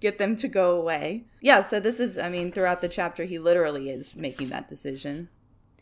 [0.00, 1.24] get them to go away.
[1.40, 5.28] Yeah, so this is, I mean, throughout the chapter, he literally is making that decision.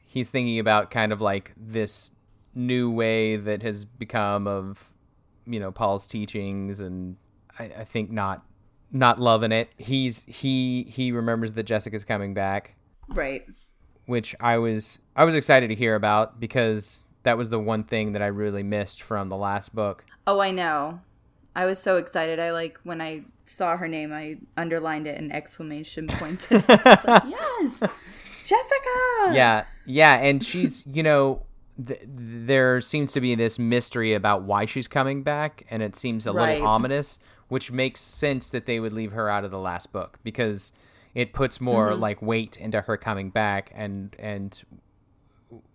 [0.06, 2.12] He's thinking about kind of like this
[2.54, 4.90] new way that has become of
[5.46, 7.16] you know Paul's teachings, and
[7.58, 8.44] I, I think not
[8.92, 9.70] not loving it.
[9.76, 12.76] He's he he remembers that Jessica's coming back.
[13.08, 13.44] Right.
[14.06, 18.12] Which I was I was excited to hear about because that was the one thing
[18.12, 20.04] that I really missed from the last book.
[20.26, 21.00] Oh, I know.
[21.56, 22.38] I was so excited.
[22.40, 26.66] I like when I saw her name, I underlined it and exclamation pointed.
[26.68, 27.80] Was like, yes,
[28.44, 29.32] Jessica.
[29.34, 31.42] Yeah, yeah, and she's you know
[31.84, 36.26] th- there seems to be this mystery about why she's coming back, and it seems
[36.26, 36.54] a Right.
[36.54, 40.18] little ominous, which makes sense that they would leave her out of the last book
[40.24, 40.72] because
[41.14, 42.00] it puts more Mm-hmm.
[42.00, 44.62] like weight into her coming back, and and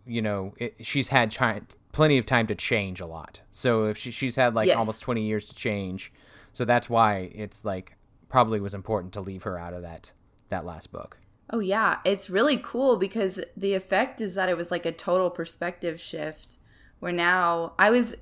[0.05, 3.41] you know it, she's had chi- plenty of time to change a lot.
[3.51, 4.77] So if she, she's had like Yes.
[4.77, 6.11] almost twenty years to change,
[6.53, 7.95] so that's why it's like
[8.27, 10.13] probably was important to leave her out of that
[10.49, 11.19] that last book.
[11.51, 15.29] Oh yeah, it's really cool because the effect is that it was like a total
[15.29, 16.57] perspective shift.
[16.99, 18.15] Where now I was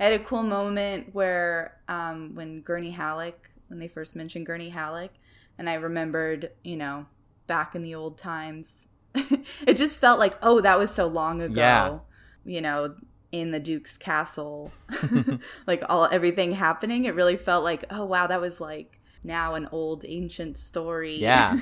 [0.00, 5.12] at a cool moment where um, when Gurney Halleck, when they first mentioned Gurney Halleck,
[5.58, 7.06] and I remembered, you know,
[7.46, 11.54] back in the old times, it just felt like, oh, that was so long ago.
[11.54, 11.98] Yeah.
[12.44, 12.94] You know,
[13.30, 14.72] in the Duke's castle,
[15.66, 17.04] like all everything happening.
[17.04, 21.58] It really felt like, oh wow, that was like now an old ancient story Yeah.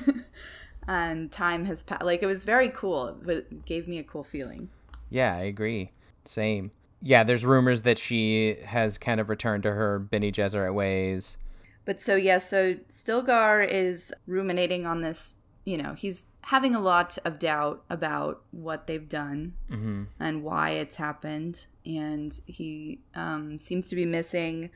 [0.87, 2.03] and time has passed.
[2.03, 3.17] Like it was very cool.
[3.27, 4.69] It gave me a cool feeling.
[5.09, 5.91] Yeah, I agree.
[6.25, 6.71] Same.
[7.01, 11.37] Yeah, there's rumors that she has kind of returned to her Bene Gesserit ways.
[11.85, 17.19] But so yeah, so Stilgar is ruminating on this you know, he's having a lot
[17.23, 20.03] of doubt about what they've done Mm-hmm.
[20.19, 21.67] and why it's happened.
[21.85, 24.71] And he um, seems to be missing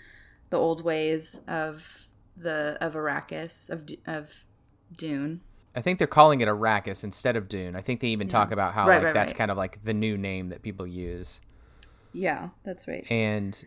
[0.51, 4.45] the old ways of the of Arrakis of of
[4.95, 5.41] Dune.
[5.75, 7.75] I think they're calling it Arrakis instead of Dune.
[7.75, 9.37] I think they even talk about how Right, like right, that's right.
[9.37, 11.41] kind of like the new name that people use.
[12.13, 13.05] Yeah, that's right.
[13.09, 13.61] And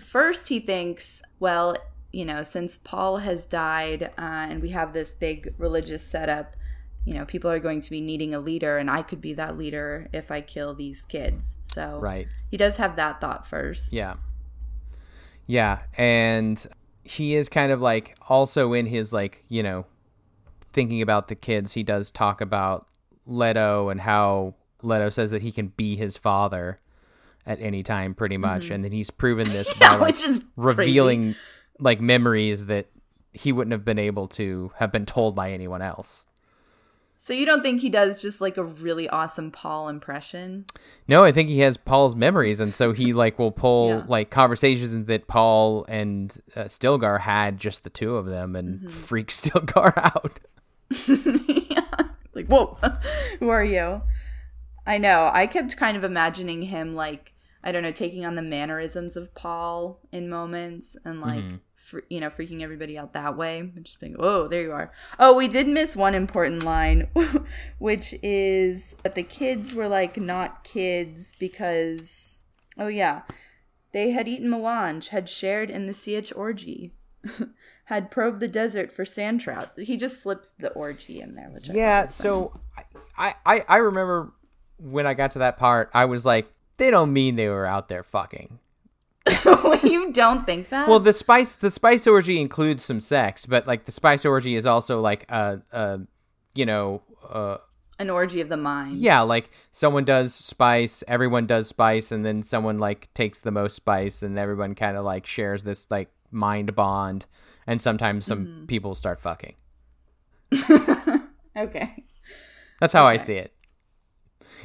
[0.00, 1.76] first, he thinks, well,
[2.14, 6.54] you know, since Paul has died uh, and we have this big religious setup,
[7.04, 9.58] you know, people are going to be needing a leader, and I could be that
[9.58, 11.58] leader if I kill these kids.
[11.64, 12.28] So right.
[12.50, 13.92] he does have that thought first.
[13.92, 14.14] Yeah.
[15.46, 16.64] Yeah, and
[17.02, 19.84] he is kind of like also in his like, you know,
[20.72, 22.86] thinking about the kids, he does talk about
[23.26, 26.80] Leto and how Leto says that he can be his father
[27.44, 30.42] at any time pretty much and then he's proven this by Yeah, like, which is
[30.56, 31.34] revealing
[31.80, 32.86] like memories that
[33.32, 36.24] he wouldn't have been able to have been told by anyone else.
[37.18, 40.66] So you don't think he does just like a really awesome Paul impression?
[41.08, 44.02] No, I think he has Paul's memories, and so he like will pull Yeah.
[44.06, 48.88] like conversations that Paul and uh, Stilgar had, just the two of them, and Mm-hmm.
[48.88, 50.38] freak Stilgar out.
[52.34, 52.76] like, whoa,
[53.40, 54.02] who are you?
[54.86, 55.30] I know.
[55.32, 57.32] I kept kind of imagining him like,
[57.64, 61.56] I don't know, taking on the mannerisms of Paul in moments and like, mm-hmm.
[61.74, 63.60] fr- you know, freaking everybody out that way.
[63.60, 64.92] And Just being, oh, there you are.
[65.18, 67.08] Oh, we did miss one important line,
[67.78, 72.42] which is that the kids were like not kids because,
[72.78, 73.22] oh yeah,
[73.92, 76.92] they had eaten melange, had shared in the sietch orgy.
[77.86, 79.70] had probed the desert for sand trout.
[79.78, 82.60] He just slips the orgy in there, which I Yeah, was so
[83.16, 84.32] I, I I remember
[84.78, 87.88] when I got to that part, I was like, they don't mean they were out
[87.88, 88.58] there fucking.
[89.82, 90.86] you don't think that?
[90.88, 94.66] Well, the spice the spice orgy includes some sex, but like the spice orgy is
[94.66, 96.00] also like a a
[96.54, 97.56] you know uh
[97.98, 98.98] an orgy of the mind.
[98.98, 103.76] Yeah, like someone does spice, everyone does spice, and then someone like takes the most
[103.76, 107.24] spice, and everyone kind of like shares this like mind bond,
[107.66, 108.66] and sometimes some Mm-hmm.
[108.66, 109.54] people start fucking.
[111.56, 112.04] Okay.
[112.80, 113.53] That's how I see it.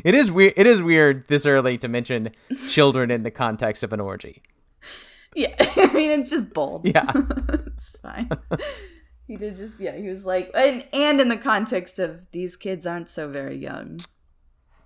[0.04, 0.54] It is weird.
[0.56, 2.32] It is weird this early to mention
[2.70, 4.42] children in the context of an orgy.
[5.36, 5.56] Yeah.
[5.60, 6.86] I mean, it's just bold.
[6.86, 8.30] Yeah, it's fine.
[9.28, 9.96] he did just yeah.
[9.96, 14.00] He was like, and and in the context of these kids aren't so very young.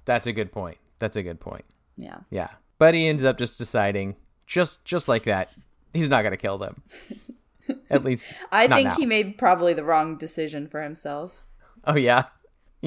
[0.05, 0.77] that's a good point.
[0.99, 1.65] That's a good point.
[1.97, 2.19] Yeah.
[2.29, 4.15] Yeah, but he ends up just deciding,
[4.47, 5.53] just just like that,
[5.93, 6.81] he's not gonna kill them.
[7.89, 8.95] At least, I think now.
[8.95, 11.45] he made probably the wrong decision for himself.
[11.85, 12.25] Oh yeah,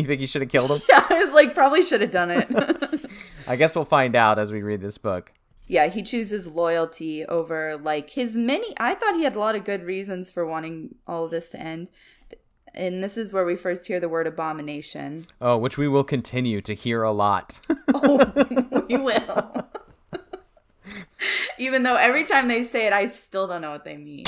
[0.02, 0.80] you think he should have killed him?
[0.88, 2.48] Yeah, I was like, probably should have done it.
[3.48, 5.32] I guess we'll find out as we read this book.
[5.68, 8.74] yeah, he chooses loyalty over like his many.
[8.78, 11.60] I thought he had a lot of good reasons for wanting all of this to
[11.60, 11.90] end.
[12.74, 15.24] And this is where we first hear the word abomination.
[15.40, 17.58] Oh, which we will continue to hear a lot.
[17.94, 19.52] oh, we will.
[21.58, 24.24] Even though every time they say it, I still don't know what they mean.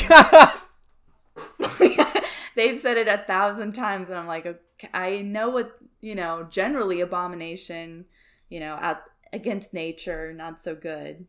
[2.59, 6.47] They've said it a thousand times, and I'm like, okay, I know what, you know,
[6.51, 8.05] generally abomination,
[8.49, 11.27] you know, out against nature, not so good.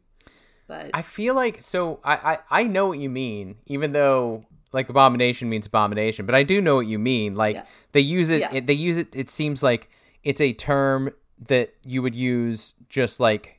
[0.68, 4.90] But I feel like so I, I I know what you mean, even though like
[4.90, 7.36] abomination means abomination, but I do know what you mean.
[7.36, 7.66] Like Yeah.
[7.92, 8.54] they use it, Yeah.
[8.54, 9.90] it they use it it seems like
[10.24, 11.12] it's a term
[11.48, 13.59] that you would use just like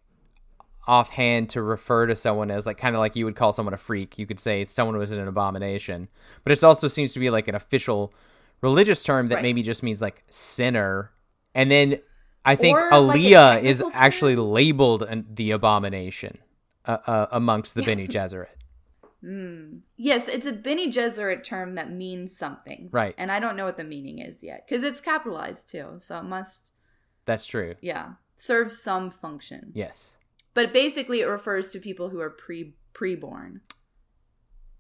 [0.91, 3.79] offhand to refer to someone as like kind of like you would call someone a
[3.79, 4.19] freak.
[4.19, 6.09] You could say someone was an abomination.
[6.43, 8.13] But it also seems to be like an official
[8.61, 9.43] religious term that Right.
[9.43, 11.13] maybe just means like sinner.
[11.55, 12.01] And then
[12.45, 16.39] I think Or, like, Alia is technical actually labeled an, the abomination
[16.87, 18.49] uh, uh, amongst the Bene Gesserit.
[19.97, 22.89] yes, it's a Bene Gesserit term that means something.
[22.91, 23.15] Right.
[23.19, 25.99] And I don't know what the meaning is yet because it's capitalized too.
[26.01, 26.73] So it must,
[27.27, 27.75] That's true.
[27.81, 29.73] yeah, serve some function.
[29.75, 30.15] Yes.
[30.61, 33.61] But basically, it refers to people who are pre preborn.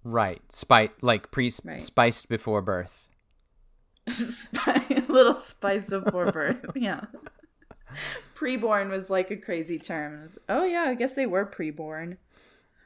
[0.04, 0.42] Right.
[0.52, 1.82] Spice like pre Right.
[1.82, 3.08] spiced before birth.
[5.08, 6.66] Little spice before birth.
[6.76, 7.06] Yeah.
[8.34, 10.20] Preborn was like a crazy term.
[10.20, 12.18] Was, oh yeah, I guess they were preborn.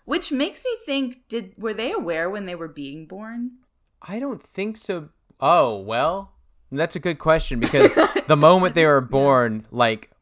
[0.04, 3.54] Which makes me think did were they aware when they were being born?
[4.02, 5.08] I don't think so.
[5.40, 6.30] Oh, well,
[6.70, 10.12] that's a good question because the moment they were born, like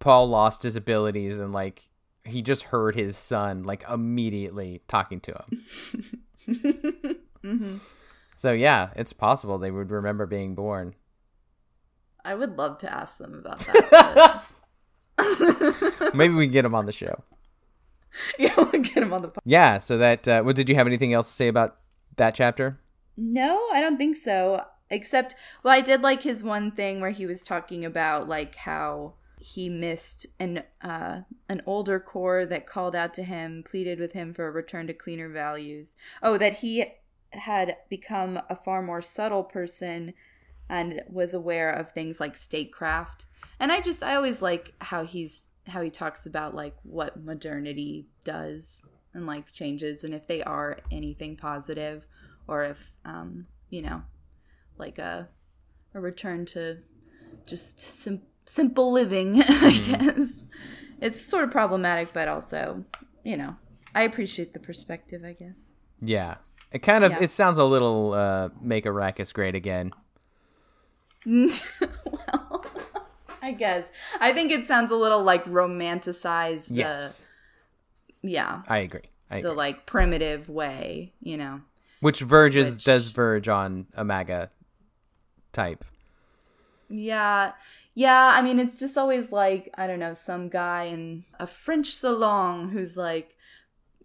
[0.00, 1.82] Paul lost his abilities and like
[2.24, 5.44] he just heard his son like immediately talking to
[6.46, 7.20] him.
[8.36, 10.94] So yeah, it's possible they would remember being born.
[12.24, 13.58] I would love to ask them about
[13.90, 14.44] that.
[15.16, 17.22] but- Maybe we can get him on the show.
[18.38, 19.76] yeah, we'll get them on the po- Yeah.
[19.78, 20.26] So that.
[20.26, 21.76] Uh, what did you have anything else to say about
[22.16, 22.80] that chapter?
[23.16, 24.64] No, I don't think so.
[24.88, 29.14] Except, well, I did like his one thing where he was talking about like how
[29.40, 34.34] he missed an uh, an older core that called out to him, pleaded with him
[34.34, 35.96] for a return to cleaner values.
[36.22, 36.84] Oh, that he
[37.30, 40.12] had become a far more subtle person
[40.68, 43.26] and was aware of things like statecraft.
[43.58, 48.06] And I just I always like how he's how he talks about like what modernity
[48.24, 48.84] does
[49.14, 52.06] and like changes and if they are anything positive
[52.48, 54.02] or if um you know
[54.78, 55.28] like a
[55.94, 56.78] a return to
[57.46, 60.44] just sim- simple living i guess
[61.00, 62.84] it's sort of problematic but also
[63.24, 63.56] you know
[63.94, 66.36] i appreciate the perspective i guess Yeah.
[66.72, 67.22] It kind of Yeah.
[67.22, 69.92] it sounds a little uh make Arrakis great again.
[71.26, 72.64] well
[73.42, 73.90] i guess
[74.20, 77.24] i think it sounds a little like romanticized the Yes.
[78.22, 79.08] yeah I agree.
[79.30, 79.50] I agree.
[79.50, 81.60] the like primitive way you know
[82.00, 84.50] Which verges which- does verge on a MAGA
[85.52, 85.84] type.
[86.88, 87.52] Yeah.
[87.94, 91.94] Yeah, I mean it's just always like, I don't know, some guy in a French
[91.94, 93.36] salon who's like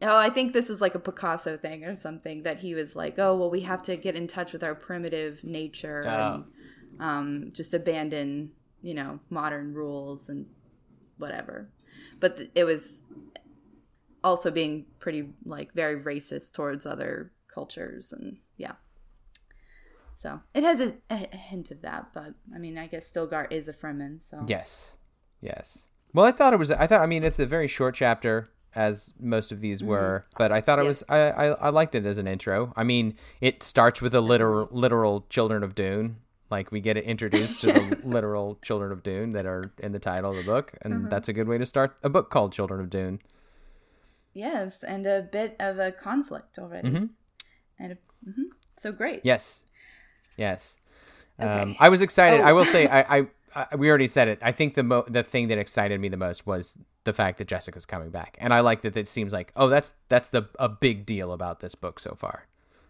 [0.02, 3.18] Oh, I think this is like a Picasso thing or something that he was like,
[3.18, 6.46] "Oh, well we have to get in touch with our primitive nature and
[7.00, 10.48] um just abandon, you know, modern rules and
[11.18, 11.70] whatever."
[12.20, 13.04] But th- it was
[14.24, 18.74] also being pretty like very racist towards other cultures and yeah.
[20.16, 23.68] So it has a, a hint of that, but I mean, I guess Stilgar is
[23.68, 24.94] a Fremen, so Yes.
[25.42, 25.88] Yes.
[26.14, 26.72] Well, I thought it was.
[26.72, 27.02] I thought.
[27.02, 30.26] I mean, it's a very short chapter, as most of these were.
[30.38, 31.04] But I thought it was.
[31.10, 31.40] Mm-hmm.
[31.42, 32.72] I, I I liked it as an intro.
[32.78, 36.16] I mean, it starts with a literal literal children of Dune.
[36.50, 40.30] Like we get introduced to the literal children of Dune that are in the title
[40.32, 41.10] of the book, and Mm-hmm.
[41.10, 43.20] that's a good way to start a book called Children of Dune.
[44.34, 47.10] yes, and a bit of a conflict already, Mhm.
[47.78, 47.98] and a,
[48.30, 48.46] mhm.
[48.78, 49.20] so great.
[49.26, 49.64] Yes.
[50.38, 50.78] Yes.
[51.40, 51.78] Um, Okay.
[51.80, 52.42] I was excited.
[52.42, 52.44] Oh.
[52.44, 54.40] I will say, I, I, I, we already said it.
[54.42, 57.48] I think the mo- the thing that excited me the most was the fact that
[57.48, 58.98] Jessica's coming back, and I like that.
[58.98, 62.48] It seems like, oh, that's that's the a big deal about this book so far,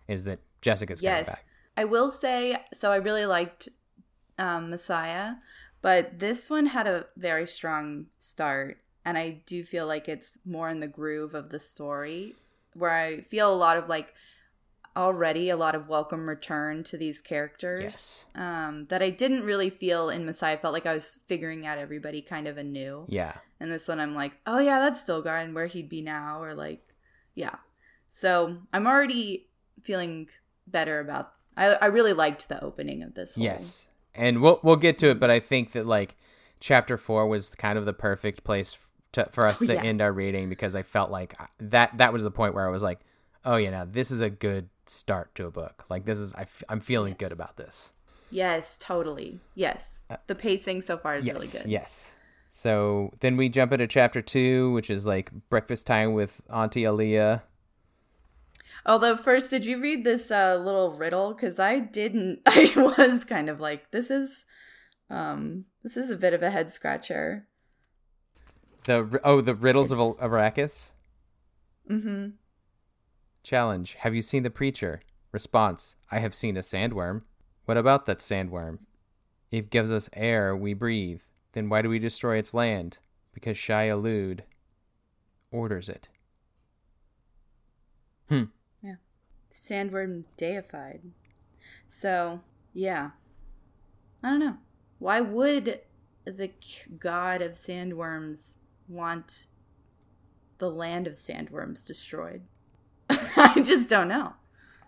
[0.08, 1.46] is that Jessica's Yes, coming back.
[1.78, 2.58] I will say.
[2.74, 3.70] So I really liked
[4.40, 5.36] um, Messiah,
[5.82, 10.70] but this one had a very strong start, and I do feel like it's more
[10.70, 12.34] in the groove of the story,
[12.74, 14.16] where I feel a lot of like
[14.96, 17.84] already a lot of welcome return to these characters.
[17.84, 18.26] Yes.
[18.36, 20.54] Um, that I didn't really feel in Messiah.
[20.54, 23.06] I felt like I was figuring out everybody kind of anew.
[23.10, 23.34] Yeah.
[23.60, 26.54] And this one, I'm like, oh yeah, that's Stilgar and where he'd be now, or
[26.54, 26.82] like,
[27.34, 27.56] yeah.
[28.10, 29.48] So I'm already
[29.84, 30.30] feeling
[30.68, 31.34] better about.
[31.58, 33.36] I I really liked the opening of this.
[33.36, 33.88] Whole, Yes.
[34.14, 36.16] And we'll we'll get to it, but I think that like
[36.60, 38.78] chapter four was kind of the perfect place
[39.12, 39.84] to, for us Oh, to yeah.
[39.84, 42.84] end our reading because I felt like that that was the point where I was
[42.84, 43.00] like,
[43.44, 45.86] oh yeah, now this is a good start to a book.
[45.90, 47.92] Like this is I f- I'm feeling good about this.
[48.32, 49.40] Yes, totally.
[49.54, 51.72] Yes, the pacing so far is Uh, yes, really good.
[51.72, 52.12] Yes.
[52.52, 57.44] So then we jump into chapter two, which is like breakfast time with Auntie Alia.
[58.86, 61.34] Although first, did you read this uh, little riddle?
[61.34, 62.42] Because I didn't.
[62.46, 64.46] I was kind of like, this is,
[65.10, 67.48] um, this is a bit of a head scratcher.
[68.84, 70.92] The oh the riddles of It's- of Arrakis.
[71.90, 72.30] Mm-hmm.
[73.46, 75.04] Challenge: Have you seen the preacher?
[75.32, 77.22] Response: I have seen a sandworm.
[77.66, 78.80] What about that sandworm?
[79.52, 81.22] It gives us air we breathe.
[81.52, 82.98] Then why do we destroy its land?
[83.36, 84.40] Because Shai-Hulud
[85.52, 86.08] orders it.
[88.30, 88.46] Hmm.
[88.82, 88.96] Yeah.
[89.52, 91.02] Sandworm deified.
[91.88, 92.42] So,
[92.74, 93.12] yeah.
[94.24, 94.58] I don't know.
[94.98, 95.82] Why would
[96.26, 96.50] the
[96.98, 99.50] god of sandworms want
[100.58, 102.42] the land of sandworms destroyed?
[103.38, 104.34] I just don't know.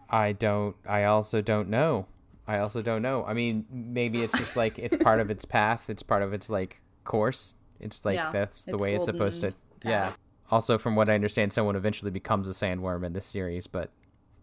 [0.10, 0.76] I don't.
[0.88, 2.06] I also don't know.
[2.48, 3.26] I also don't know.
[3.26, 5.90] I mean, maybe it's just like it's part of its path.
[5.90, 7.56] It's part of its like course.
[7.80, 9.48] It's like Yeah, that's the its way it's supposed to.
[9.82, 10.12] golden Yeah.
[10.50, 13.90] Also, from what I understand, someone eventually becomes a sandworm in this series, but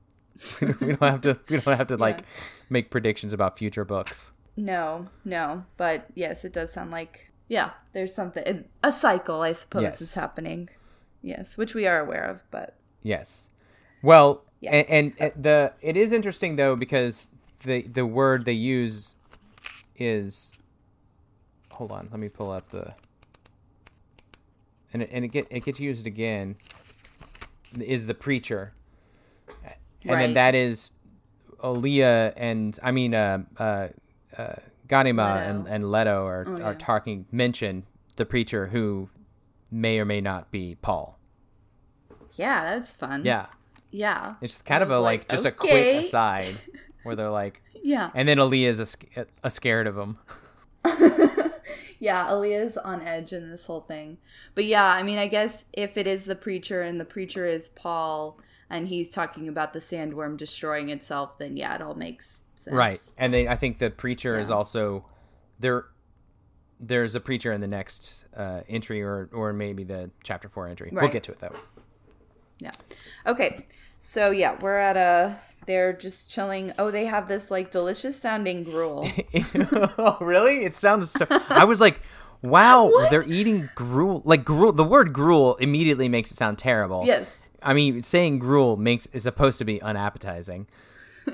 [0.60, 1.38] we don't have to.
[1.48, 2.20] We don't have to like
[2.68, 4.30] make predictions about future books.
[4.56, 5.64] No, no.
[5.78, 10.00] But yes, it does sound like, yeah, there's something, a cycle, I suppose, Yes.
[10.00, 10.68] is happening.
[11.22, 13.50] Yes, which we are aware of, but Yes.
[14.04, 14.72] Well, Yeah.
[14.74, 17.28] and, and, and the it is interesting though because
[17.64, 19.14] the the word they use
[19.96, 20.52] is
[21.72, 22.94] hold on, let me pull up the
[24.92, 26.56] and it, and it get it gets used again
[27.80, 28.72] is the preacher.
[30.06, 30.34] And then Right.
[30.34, 30.92] that is
[31.62, 33.88] Alia and I mean uh uh,
[34.36, 35.74] uh Ghanima and, Leto.
[35.74, 37.84] and Leto are Oh, are talking mention
[38.16, 39.08] the preacher who
[39.70, 41.18] may or may not be Paul.
[42.36, 43.24] yeah, that's fun.
[43.24, 43.46] Yeah.
[43.94, 44.34] Yeah.
[44.40, 46.54] It's kind of a like, like, just a quick aside.
[47.04, 48.10] where they're like, Yeah.
[48.14, 50.18] and then Alia's a, a scared of him.
[52.04, 54.18] Yeah, Alia's on edge in this whole thing.
[54.54, 57.70] But yeah, I mean, I guess if it is the preacher and the preacher is
[57.70, 58.38] Paul
[58.68, 62.74] and he's talking about the sandworm destroying itself, then yeah, it all makes sense.
[62.76, 63.00] Right.
[63.16, 65.06] And I think the preacher is also
[65.58, 65.86] there.
[66.78, 70.90] There's a preacher in the next uh, entry, or or maybe the chapter four entry.
[70.92, 71.56] We'll get to it though.
[72.64, 72.72] Yeah.
[73.26, 73.66] Okay.
[73.98, 75.36] So yeah, we're at a.
[75.66, 76.72] They're just chilling.
[76.78, 79.08] Oh, they have this like delicious sounding gruel.
[79.98, 80.64] oh, really?
[80.64, 81.26] It sounds so.
[81.48, 82.00] I was like,
[82.42, 84.20] wow, they're eating gruel.
[84.24, 84.72] Like gruel.
[84.72, 87.04] The word gruel immediately makes it sound terrible.
[87.06, 87.36] yes.
[87.62, 90.66] I mean, saying gruel makes is supposed to be unappetizing,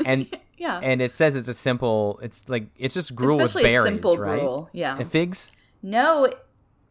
[0.07, 0.79] and Yeah.
[0.81, 2.21] and it says it's a simple.
[2.23, 4.39] It's like it's just gruel Especially with berries, simple right?
[4.39, 4.97] gruel, yeah.
[4.97, 5.51] And figs.
[5.83, 6.33] No,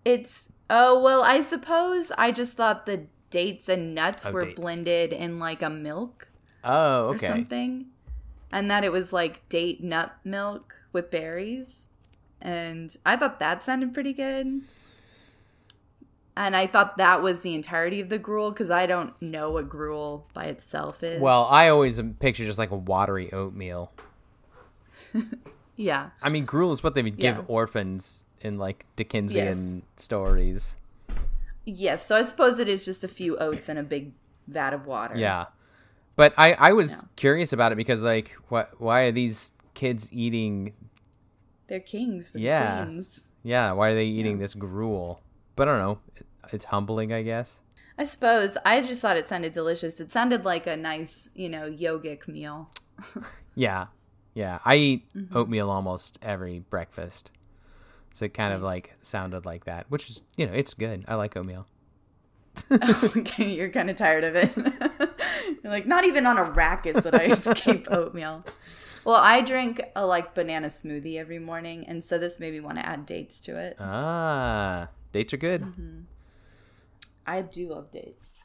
[0.04, 0.50] it's.
[0.70, 4.60] Oh well, I suppose I just thought the dates and nuts Oh, were dates.
[4.60, 6.28] blended in like a milk.
[6.64, 7.88] Oh, or something.
[8.52, 11.90] And that it was like date nut milk with berries.
[12.42, 14.62] And I thought that sounded pretty good.
[16.36, 19.68] And I thought that was the entirety of the gruel because I don't know what
[19.68, 21.22] gruel by itself is.
[21.22, 23.92] Well, I always picture just like a watery oatmeal.
[25.76, 26.12] yeah.
[26.22, 27.44] I mean, gruel is what they would give Yeah.
[27.48, 29.82] orphans in like Dickensian Yes.
[29.98, 30.76] stories.
[31.66, 32.06] Yes.
[32.06, 34.14] So I suppose it is just a few oats and a big
[34.48, 35.18] vat of water.
[35.18, 35.46] Yeah,
[36.16, 37.08] but I I was Yeah.
[37.16, 40.74] curious about it because like what why are these kids eating?
[41.68, 42.36] They're kings.
[42.36, 42.86] Yeah.
[42.86, 43.30] Queens.
[43.44, 45.22] Yeah, why are they eating this gruel?
[45.56, 46.00] But I don't know.
[46.52, 47.60] It's humbling, I guess.
[47.98, 48.58] I suppose.
[48.66, 50.00] I just thought it sounded delicious.
[50.00, 52.72] It sounded like a nice, you know, yogic meal.
[53.56, 53.88] Yeah,
[54.34, 54.60] yeah.
[54.64, 55.36] I eat Mm-hmm.
[55.38, 57.30] oatmeal almost every breakfast,
[58.14, 61.06] so it kind of like sounded like that, which is you know it's good.
[61.08, 61.68] I like oatmeal.
[62.72, 64.52] okay, you're kind of tired of it.
[65.64, 68.46] you're like, not even on Arrakis that I escape oatmeal.
[69.06, 72.78] Well, I drink a like banana smoothie every morning, and so this made me want
[72.78, 73.78] to add dates to it.
[73.80, 75.62] Ah, dates are good.
[75.62, 76.02] Mm-hmm.
[77.26, 78.36] I do love dates.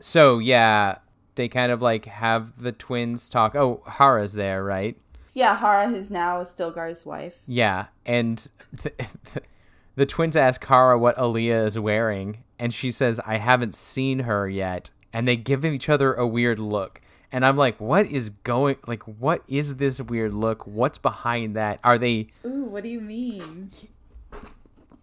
[0.00, 0.98] So yeah,
[1.34, 3.54] they kind of like have the twins talk.
[3.54, 4.96] Oh, Hara's there, right?
[5.32, 7.40] Yeah, Hara, who's now Stilgar's wife.
[7.46, 8.48] Yeah, and
[8.82, 8.94] th-
[9.94, 14.48] the twins ask Hara what Alia is wearing, and she says, "I haven't seen her
[14.48, 17.00] yet." And they give each other a weird look,
[17.32, 18.76] and I'm like, "What is going?
[18.86, 20.66] Like, what is this weird look?
[20.66, 21.80] What's behind that?
[21.84, 22.28] Are they?
[22.44, 23.70] Ooh, what do you mean?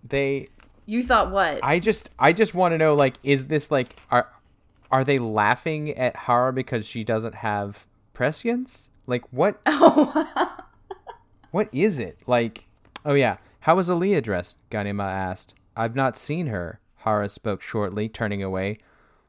[0.03, 0.47] They?
[0.86, 1.59] You thought what?
[1.63, 4.30] I just, I just want to know, like, is this like, are,
[4.89, 8.89] are they laughing at Hara because she doesn't have prescience?
[9.08, 9.60] Like, what?
[9.66, 10.58] oh,
[11.51, 12.20] What is it?
[12.28, 12.68] Like,
[13.05, 14.58] oh yeah, how was Alia dressed?
[14.70, 15.55] Ghanima asked.
[15.76, 16.80] I've not seen her.
[16.97, 18.78] Hara spoke shortly, turning away.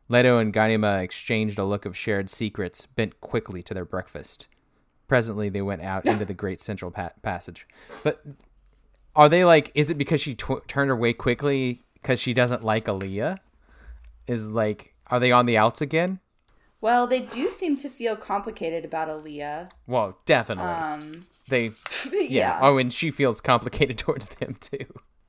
[0.09, 4.49] Leto and Ghanima exchanged a look of shared secrets, bent quickly to their breakfast.
[5.07, 7.67] Presently, they went out into the great central pa- passage.
[8.03, 8.23] But
[9.15, 9.71] are they like?
[9.75, 13.39] Is it because she tw- turned away quickly because she doesn't like Alia?
[14.27, 16.21] Is like, are they on the outs again?
[16.81, 19.69] Well, they do seem to feel complicated about Alia.
[19.87, 20.71] Well, definitely.
[20.73, 21.73] Um, they,
[22.13, 22.21] yeah.
[22.29, 22.59] yeah.
[22.63, 24.87] Oh, and she feels complicated towards them too.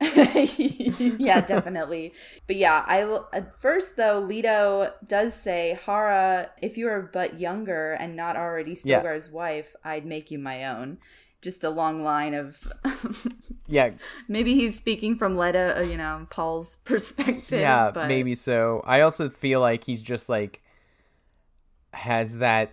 [1.18, 2.14] yeah, definitely.
[2.46, 3.02] But yeah, I
[3.36, 8.78] at first though, Leto does say, "Hara, if you were but younger and not already
[8.82, 9.18] Yeah.
[9.30, 10.98] Wife, I'd make you my own."
[11.42, 12.70] Just a long line of
[13.66, 13.90] Yeah,
[14.28, 17.60] maybe he's speaking from Leto, uh, you know, Paul's perspective.
[17.60, 20.62] yeah but maybe so i also feel like he's just like
[21.92, 22.72] has that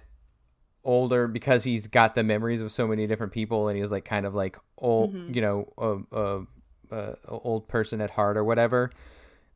[0.84, 4.26] older because he's got the memories of so many different people and he's like kind
[4.26, 5.34] of like old Mm-hmm.
[5.34, 6.42] you know a, a,
[6.92, 6.98] a,
[7.28, 8.92] a old person at heart or whatever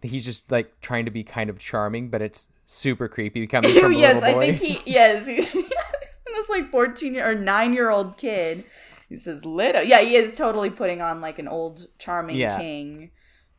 [0.02, 3.94] he's just like trying to be kind of charming but it's super creepy coming from
[3.94, 7.90] a yes, little I boy think he yes, this like fourteen year or nine year
[7.90, 8.64] old kid.
[9.10, 12.58] He says little Yeah, he is totally putting on like an old charming Yeah.
[12.58, 13.12] king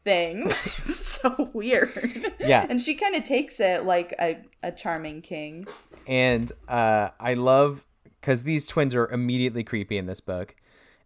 [0.04, 0.50] thing.
[0.50, 2.32] so weird.
[2.40, 2.66] Yeah.
[2.68, 5.66] and she kind of takes it like a a charming king.
[6.06, 7.84] And uh i love
[8.20, 10.54] because these twins are immediately creepy in this book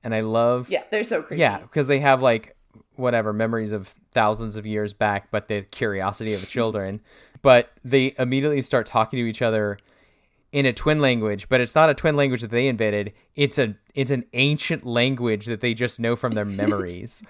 [0.05, 1.41] and i love Yeah, they're so creepy.
[1.41, 2.55] Yeah, because they have like
[2.97, 7.01] whatever memories of thousands of years back, but the curiosity of children.
[7.43, 9.79] but they immediately start talking to each other
[10.53, 13.13] in a twin language, but it's not a twin language that they invented.
[13.35, 17.23] It's a it's an ancient language that they just know from their memories.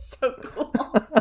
[0.00, 0.72] so cool.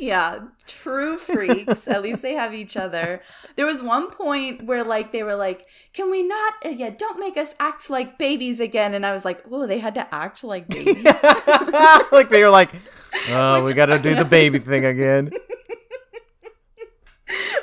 [0.00, 1.86] yeah, true freaks.
[1.86, 3.20] At least they have each other.
[3.56, 6.54] There was one point where like they were like, "Can we not?
[6.64, 9.78] Uh, yeah, don't make us act like babies again." And I was like, "Oh, they
[9.78, 11.04] had to act like babies."
[12.12, 12.70] like they were like,
[13.28, 15.30] "Oh, we got to do the baby thing again."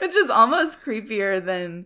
[0.01, 1.85] which is almost creepier than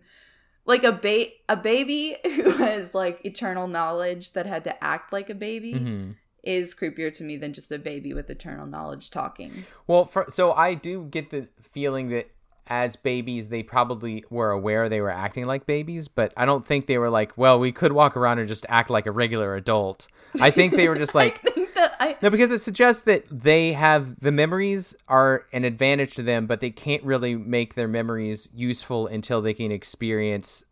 [0.64, 5.28] like a ba- a baby who has like eternal knowledge that had to act like
[5.30, 6.14] a baby Mhm.
[6.42, 9.64] Is creepier to me than just a baby with eternal knowledge talking.
[9.86, 12.30] Well, for, so I do get the feeling that
[12.66, 16.86] as babies, they probably were aware they were acting like babies, but I don't think
[16.86, 20.06] they were like, well, we could walk around and just act like a regular adult.
[20.40, 23.24] I think they were just like, I think that I no, because it suggests that
[23.28, 27.88] they have the memories are an advantage to them, but they can't really make their
[27.88, 30.64] memories useful until they can experience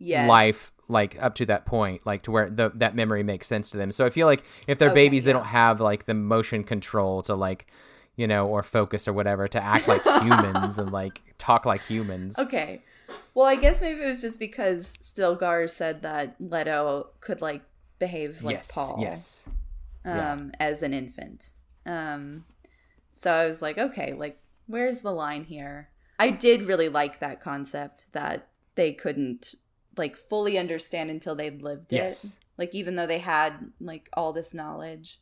[0.00, 0.28] yes.
[0.28, 3.76] life like up to that point like to where the, that memory makes sense to
[3.76, 6.64] them so i feel like if they're Okay, babies they don't have like the motion
[6.64, 7.68] control to like
[8.16, 12.36] you know or focus or whatever to act like humans and like talk like humans
[12.38, 12.82] Okay.
[13.34, 17.62] Well, I guess maybe it was just because Stilgar said that Leto could like
[17.98, 18.98] behave like yes Paul.
[19.00, 19.42] yes
[20.04, 20.38] um, Yeah.
[20.60, 21.52] as an infant.
[21.86, 22.44] Um,
[23.12, 25.88] so I was like, okay, like, where's the line here?
[26.20, 29.54] I did really like that concept that they couldn't
[29.96, 32.24] like fully understand until they lived Yes.
[32.24, 32.30] it.
[32.58, 35.20] Like, even though they had like all this knowledge,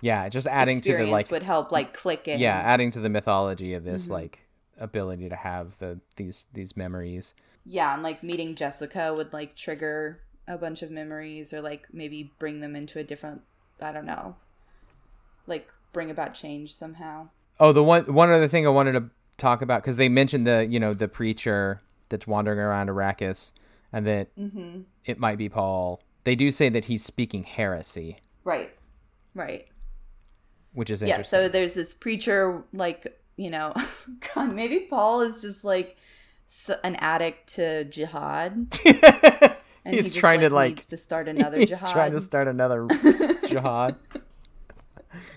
[0.00, 2.38] yeah just adding to the experience like would help like click it.
[2.38, 3.92] yeah adding to the mythology of Mm-hmm.
[3.92, 4.38] this like
[4.78, 7.34] ability to have the these these memories
[7.70, 12.32] yeah, and like meeting Jessica would like trigger a bunch of memories or like maybe
[12.38, 13.42] bring them into a different.
[13.82, 14.36] I don't know.
[15.46, 17.28] Like bring about change somehow.
[17.60, 20.66] Oh, the one one other thing I wanted to talk about because they mentioned the
[20.66, 23.52] you know the preacher that's wandering around Arrakis,
[23.92, 24.80] and that Mm-hmm.
[25.04, 26.00] it might be Paul.
[26.24, 28.70] They do say that he's speaking heresy, Right.
[29.34, 29.66] Right.
[30.72, 33.72] which is yeah so there's this preacher like you know
[34.34, 35.96] god maybe paul is just like
[36.82, 38.52] an addict to jihad
[38.84, 42.48] and he he's just, trying to like to start another he's jihad trying to start
[42.48, 42.86] another
[43.48, 43.94] jihad.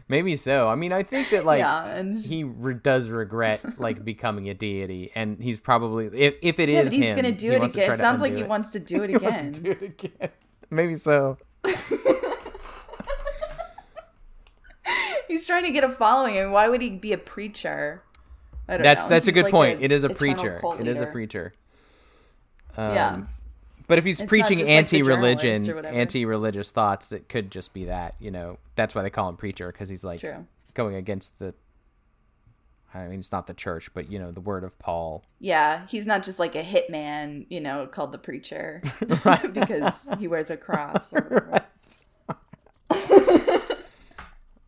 [0.08, 0.68] Maybe so.
[0.68, 4.54] I mean, I think that like yeah and he re- does regret like becoming a
[4.54, 7.64] deity, and he's probably if if it is yeah, but he's him, gonna do it
[7.64, 9.82] again it sounds like he wants to do it He wants to again do it
[9.82, 10.30] again.
[10.70, 11.38] Maybe so.
[15.28, 18.02] he's trying to get a following and why would he be a preacher
[18.68, 19.10] I don't That's know.
[19.10, 19.80] that's a good like point.
[19.80, 20.62] an it is a preacher.
[20.80, 21.54] It is a preacher.
[22.78, 23.22] Um, yeah
[23.92, 25.94] But if he's It's preaching like, anti-religion, whatever.
[25.94, 28.16] anti-religious thoughts, it could just be that.
[28.22, 31.54] You know, that's why they call him preacher because he's like true going against the.
[32.94, 35.26] I mean, it's not the church, but you know, the word of Paul.
[35.42, 38.82] yeah he's not just like a hitman you know called the preacher
[39.54, 41.22] because he wears a cross or
[42.88, 43.76] whatever.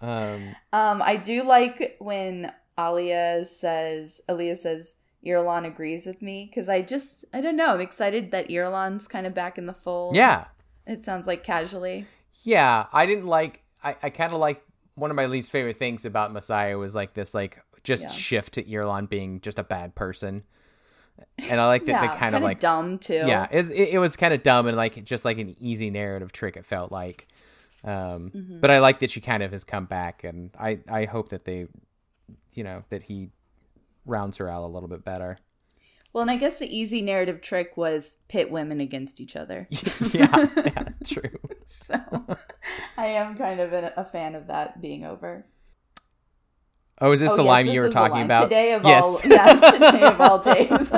[0.01, 4.95] Um, Um, I do like when Alia says, Alia says,
[5.25, 9.25] Irulan agrees with me because I just, I don't know, I'm excited that Irulan's kind
[9.25, 10.15] of back in the fold.
[10.15, 10.45] yeah,
[10.85, 12.05] It sounds like casually.
[12.43, 12.87] yeah.
[12.91, 13.61] I didn't like.
[13.83, 14.61] I, I kind of like
[14.95, 18.09] one of my least favorite things about Messiah was like this, like just Yeah.
[18.11, 20.43] shift to Irulan being just a bad person,
[21.49, 23.13] and I like that yeah, they kind of like dumb too.
[23.13, 26.55] yeah it, it was kind of dumb and like just like an easy narrative trick
[26.57, 27.27] it felt like
[27.83, 28.59] um Mm-hmm.
[28.61, 31.43] but i like that she kind of has come back and i i hope that
[31.45, 31.67] they
[32.55, 33.29] you know that he
[34.05, 35.37] rounds her out a little bit better
[36.13, 39.67] Well, and I guess the easy narrative trick was pit women against each other.
[40.11, 41.99] yeah yeah true so
[42.97, 45.45] I am kind of a, a fan of that being over.
[47.01, 49.19] oh is this Oh, the yes, line you were talking about Today of yes all,
[49.25, 50.67] yeah, today of all days.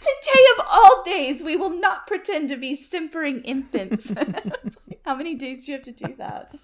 [0.00, 4.14] today of all days, we will not pretend to be simpering infants.
[4.14, 6.54] Like, How many days do you have to do that?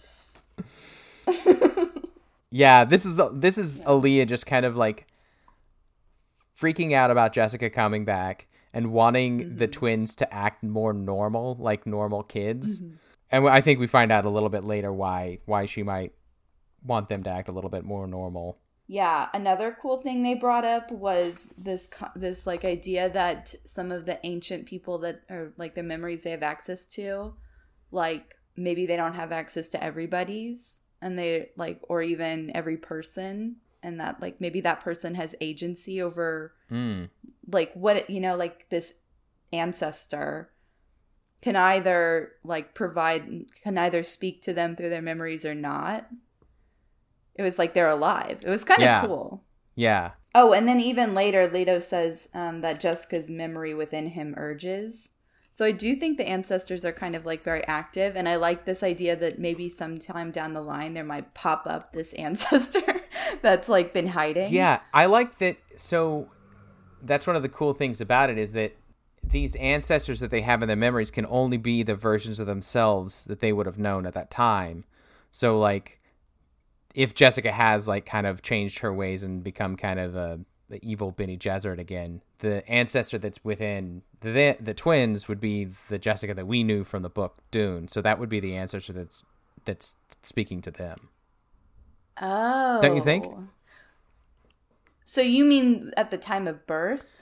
[2.51, 5.07] Yeah this is this is Alia just kind of like
[6.59, 9.57] freaking out about Jessica coming back and wanting Mm-hmm.
[9.57, 12.95] the twins to act more normal like normal kids Mm-hmm.
[13.31, 16.13] and I think we find out a little bit later why why she might
[16.85, 20.65] want them to act a little bit more normal Yeah, another cool thing they brought
[20.65, 25.75] up was this this like idea that some of the ancient people that are like
[25.75, 27.35] the memories they have access to,
[27.91, 33.57] like maybe they don't have access to everybody's and they like or even every person
[33.83, 37.09] and that like maybe that person has agency over mm.
[37.51, 38.95] like what you know like this
[39.53, 40.51] ancestor
[41.43, 46.09] can either like provide can either speak to them through their memories or not.
[47.35, 48.43] It was like they're alive.
[48.45, 49.07] It was kind of Yeah.
[49.07, 49.45] cool.
[49.75, 50.13] Yeah.
[50.35, 55.11] Oh and then even later leto says um, that jessica's memory within him urges
[55.57, 58.65] so i do think the ancestors are kind of like very active and i like
[58.65, 63.01] this idea that maybe sometime down the line there might pop up this ancestor
[63.43, 65.57] that's like been hiding Yeah, I like that.
[65.77, 66.29] So
[67.03, 68.77] that's one of the cool things about it is that
[69.23, 73.25] these ancestors that they have in their memories can only be the versions of themselves
[73.25, 74.85] that they would have known at that time.
[75.33, 76.01] So like
[76.95, 80.41] if Jessica has like kind of changed her ways and become kind of a
[80.83, 82.23] evil Bene Gesserit again.
[82.39, 87.03] The ancestor that's within the the twins would be the Jessica that we knew from
[87.03, 87.89] the book Dune.
[87.89, 89.23] So that would be the ancestor that's
[89.65, 91.09] that's speaking to them.
[92.21, 92.81] Oh.
[92.83, 93.25] Don't you think?
[95.05, 97.13] So you mean at the time of birth?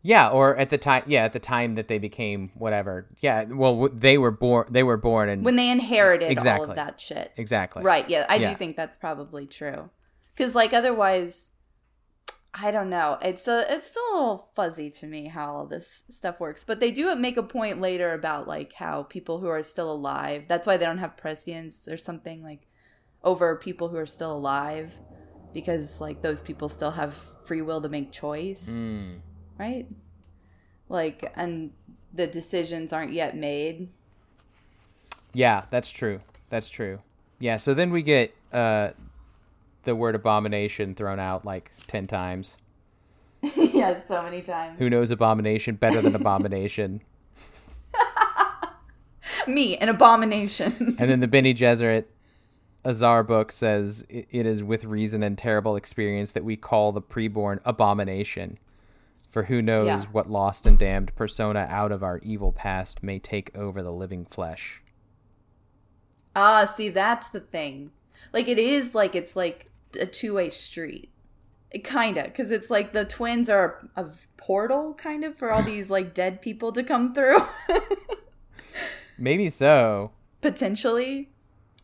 [0.00, 3.06] Yeah, or at the time, yeah, at the time that they became whatever.
[3.18, 4.68] Yeah, well, they were born.
[4.70, 6.70] They were born and When they inherited all Exactly.
[6.70, 7.32] of that shit.
[7.36, 8.50] exactly Right, yeah, I Yeah.
[8.50, 9.90] do think that's probably true.
[10.36, 11.50] Cuz like otherwise
[12.54, 13.18] I don't know.
[13.22, 16.64] It's a, it's still a little fuzzy to me how all this stuff works.
[16.64, 20.48] But they do make a point later about like how people who are still alive,
[20.48, 22.66] that's why they don't have prescience or something like
[23.22, 24.94] over people who are still alive
[25.52, 29.20] because like those people still have free will to make choice, Mm.
[29.58, 29.86] right?
[30.88, 31.72] Like and
[32.12, 33.88] the decisions aren't yet made.
[35.34, 36.20] Yeah, that's true.
[36.48, 37.00] That's true.
[37.38, 38.90] Yeah, so then we get uh,
[39.88, 42.58] the word abomination thrown out like ten times.
[43.56, 44.78] yeah, so many times.
[44.78, 47.00] Who knows abomination better than abomination?
[49.46, 50.96] Me, an abomination.
[50.98, 52.04] and then the Bene Gesserit
[52.84, 57.00] Azhar book says "It- it is with reason and terrible experience that we call the
[57.02, 58.58] preborn abomination.
[59.30, 60.04] For who knows Yeah.
[60.12, 64.24] what lost and damned persona out of our evil past may take over the living
[64.26, 64.82] flesh.
[66.36, 67.90] Ah, see, that's the thing.
[68.32, 71.10] Like, it is like it's like a two way street.
[71.84, 74.06] Kinda, because it's like the twins are a
[74.38, 77.38] portal, kind of, for all these like dead people to come through.
[79.18, 80.12] Maybe so.
[80.40, 81.30] Potentially.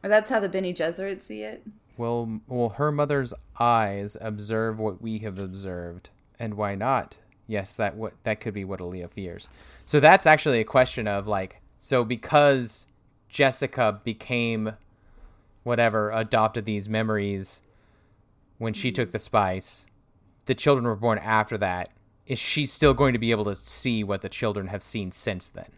[0.03, 1.67] Or that's how the Bene Gesserit see it.
[1.97, 7.19] Will will her mother's eyes observe what we have observed, and why not?
[7.47, 9.49] Yes, that what that could be what Alia fears.
[9.87, 12.87] So that's actually a question of like, so because
[13.29, 14.73] Jessica became
[15.63, 17.61] whatever adopted these memories
[18.59, 19.87] when she took the spice,
[20.47, 21.91] the children were born after that.
[22.27, 25.49] Is she still going to be able to see what the children have seen since
[25.51, 25.71] then?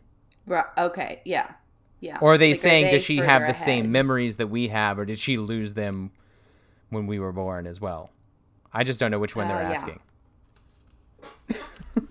[0.47, 0.64] Right.
[0.79, 1.20] Okay.
[1.24, 1.53] Yeah.
[2.01, 2.18] Yeah.
[2.20, 4.99] Or are they Like, saying they does she have the same memories that we have,
[4.99, 6.12] or did she lose them
[6.91, 8.11] when we were born as well?
[8.72, 9.72] I just don't know which one Uh, they're yeah.
[9.72, 10.01] asking.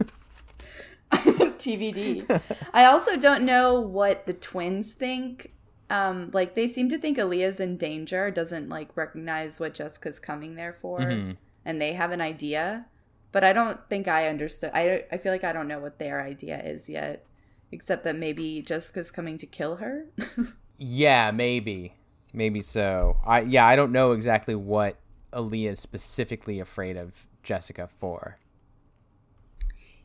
[1.12, 2.42] TBD.
[2.74, 5.52] I also don't know what the twins think.
[5.90, 10.56] Um, like they seem to think Alia's in danger, doesn't like recognize what Jessica's coming
[10.56, 11.32] there for, Mm-hmm.
[11.64, 12.88] and they have an idea,
[13.32, 14.72] but I don't think I understood.
[14.74, 17.26] I I feel like I don't know what their idea is yet,
[17.72, 20.06] except that maybe Jessica's coming to kill her.
[20.78, 21.94] Yeah, maybe,
[22.34, 23.18] maybe so.
[23.26, 24.98] I yeah, I don't know exactly what
[25.34, 28.38] Alia is specifically afraid of Jessica for.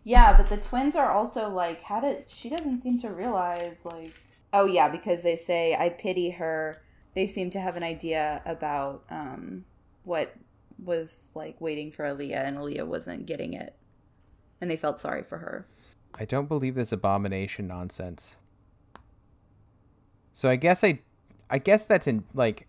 [0.03, 4.15] Yeah, but the twins are also like, how did she doesn't seem to realize like
[4.53, 6.83] oh yeah, because they say I pity her.
[7.15, 9.65] They seem to have an idea about um
[10.05, 10.35] what
[10.83, 13.75] was like waiting for Alia and Alia wasn't getting it.
[14.61, 15.67] And they felt sorry for her.
[16.15, 18.37] I don't believe this abomination nonsense.
[20.33, 21.01] So I guess I,
[21.51, 22.67] I guess that's in like.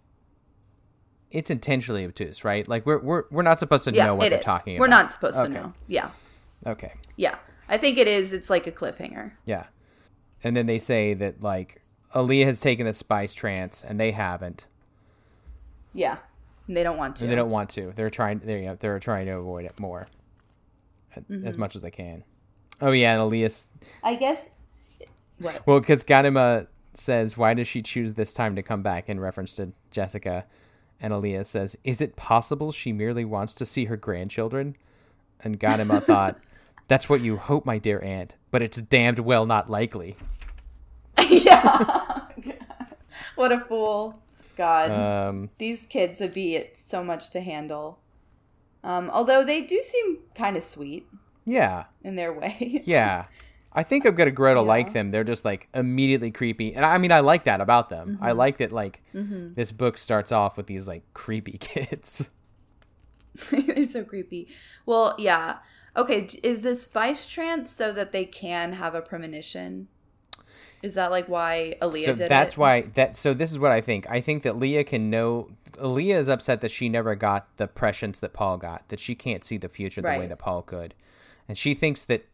[1.31, 2.67] It's intentionally obtuse, right?
[2.67, 4.43] Like we're we're we're not supposed to Yeah, know what they're is.
[4.45, 5.03] talking We're about.
[5.03, 5.47] not supposed Okay.
[5.47, 5.73] to know.
[5.87, 6.09] Yeah.
[6.67, 6.93] Okay.
[7.15, 7.37] Yeah.
[7.69, 8.33] I think it is.
[8.33, 9.31] It's like a cliffhanger.
[9.45, 9.67] Yeah.
[10.43, 11.81] And then they say that like
[12.15, 14.65] Alia has taken the spice trance and they haven't.
[15.93, 16.17] Yeah.
[16.67, 17.23] And they don't want to.
[17.23, 17.93] And they don't want to.
[17.95, 20.07] They're trying they're you know, they're trying to avoid it more.
[21.15, 21.59] As Mm-hmm.
[21.59, 22.23] much as they can.
[22.79, 23.49] Oh yeah, and Alia
[24.03, 24.49] I guess
[25.39, 25.65] what?
[25.67, 29.53] well cuz Ghanima says why does she choose this time to come back in reference
[29.55, 30.45] to Jessica
[31.01, 34.75] and Aaliyah says is it possible she merely wants to see her grandchildren?
[35.41, 36.39] And Ghanima thought
[36.91, 40.17] that's what you hope my dear aunt, but it's damned well not likely.
[41.29, 42.19] yeah.
[43.35, 44.21] what a fool.
[44.57, 44.91] God.
[44.91, 47.99] Um these kids would be so much to handle.
[48.83, 51.07] Um, although they do seem kind of sweet
[51.45, 51.85] yeah.
[52.03, 52.81] in their way.
[52.85, 53.27] Yeah.
[53.71, 54.67] I think I'm gonna grow to Yeah.
[54.67, 55.11] like them.
[55.11, 56.75] They're just like immediately creepy.
[56.75, 58.15] And I mean I like that about them.
[58.15, 58.23] Mm-hmm.
[58.23, 62.29] I like that like this book starts off with these like creepy kids.
[63.49, 64.49] They're so creepy.
[64.85, 65.59] Well, yeah.
[65.95, 69.87] Okay, is the spice trance so that they can have a premonition?
[70.81, 72.57] Is that like why Alia so did that's it?
[72.57, 74.09] why that so this is what I think.
[74.09, 78.19] I think that Leah can know Leah is upset that she never got the prescience
[78.19, 80.95] that Paul got, that she can't see the future the way that Paul could.
[81.47, 82.27] And she thinks that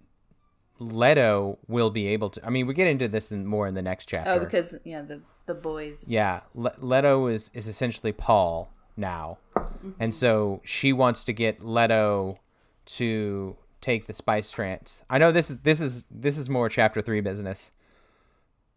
[0.79, 3.81] Leto will be able to I mean we get into this in, more in the
[3.81, 4.31] next oh, chapter.
[4.31, 6.05] Oh, because yeah, the the boys.
[6.07, 9.91] Yeah, Le- Leto is is essentially Paul now, mm-hmm.
[9.99, 12.39] and so she wants to get Leto
[12.87, 15.03] to take the spice trance.
[15.09, 17.71] I know this is this is this is more chapter three business.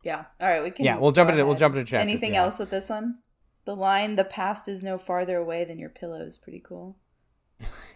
[0.02, 0.24] Yeah.
[0.40, 0.84] All right, we can.
[0.84, 2.42] Yeah, we'll jump into- we'll jump into chapter- Anything yeah.
[2.42, 3.18] else with this one?
[3.66, 6.96] The line "The past is no farther away than your pillow" is pretty cool.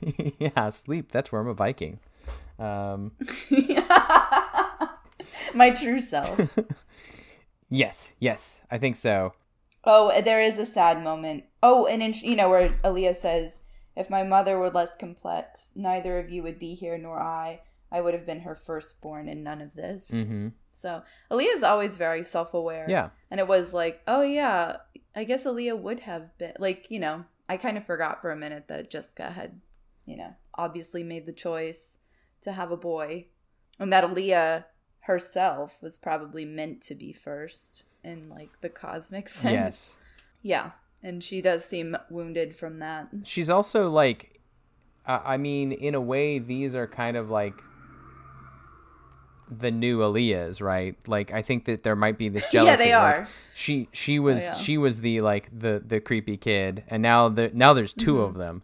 [0.39, 1.11] yeah, sleep.
[1.11, 2.01] That's where I'm a Viking.
[2.59, 3.13] Um,
[5.55, 6.39] My true self.
[7.71, 9.35] yes, yes, I think so.
[9.85, 11.45] Oh, there is a sad moment.
[11.63, 13.61] Oh, and in, you know where Alia says,
[13.97, 17.61] "If my mother were less complex, neither of you would be here, nor I.
[17.93, 22.25] I would have been her firstborn in none of this." hmm So Alia's always very
[22.25, 22.87] self-aware.
[22.89, 23.11] Yeah.
[23.31, 24.79] and it was like, oh yeah,
[25.15, 28.37] I guess Alia would have been like, you know, I kind of forgot for a
[28.37, 29.61] minute that Jessica had,
[30.07, 31.99] you know, obviously made the choice
[32.41, 33.27] to have a boy,
[33.79, 34.67] and that Alia
[35.01, 39.53] herself was probably meant to be first in like the cosmic sense.
[39.53, 39.95] Yes.
[40.43, 40.73] Yeah,
[41.05, 43.09] and she does seem wounded from that.
[43.23, 44.41] She's also like,
[45.07, 47.55] uh, I mean, in a way, these are kind of like
[49.51, 50.97] the new Alias, right?
[51.07, 52.71] Like, I think that there might be this jealousy.
[52.71, 53.29] Yeah, they like, are.
[53.55, 54.55] she she was yeah.
[54.55, 58.23] she was the like the the creepy kid, and now the now there's 2 Mm-hmm.
[58.23, 58.63] of them.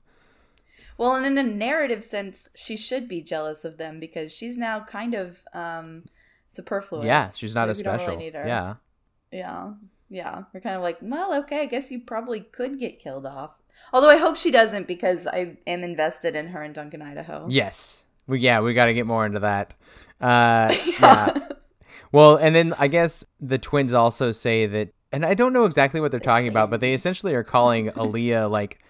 [0.97, 4.81] Well, and in a narrative sense, she should be jealous of them because she's now
[4.81, 6.05] kind of um
[6.49, 7.05] superfluous.
[7.05, 8.07] Yeah, she's not we don't special.
[8.09, 8.47] really need her.
[8.47, 8.75] Yeah.
[9.31, 9.73] Yeah.
[10.11, 10.43] Yeah.
[10.53, 13.53] We're kind of like, well, okay, I guess you probably could get killed off.
[13.93, 17.47] Although I hope she doesn't because I am invested in her in Duncan, Idaho.
[17.49, 18.05] Yes.
[18.27, 19.75] We yeah, we got to get more into that.
[20.21, 21.39] Uh yeah.
[22.13, 26.01] Well, and then I guess the twins also say that and I don't know exactly
[26.01, 28.81] what they're talking about, but they essentially are calling Alia like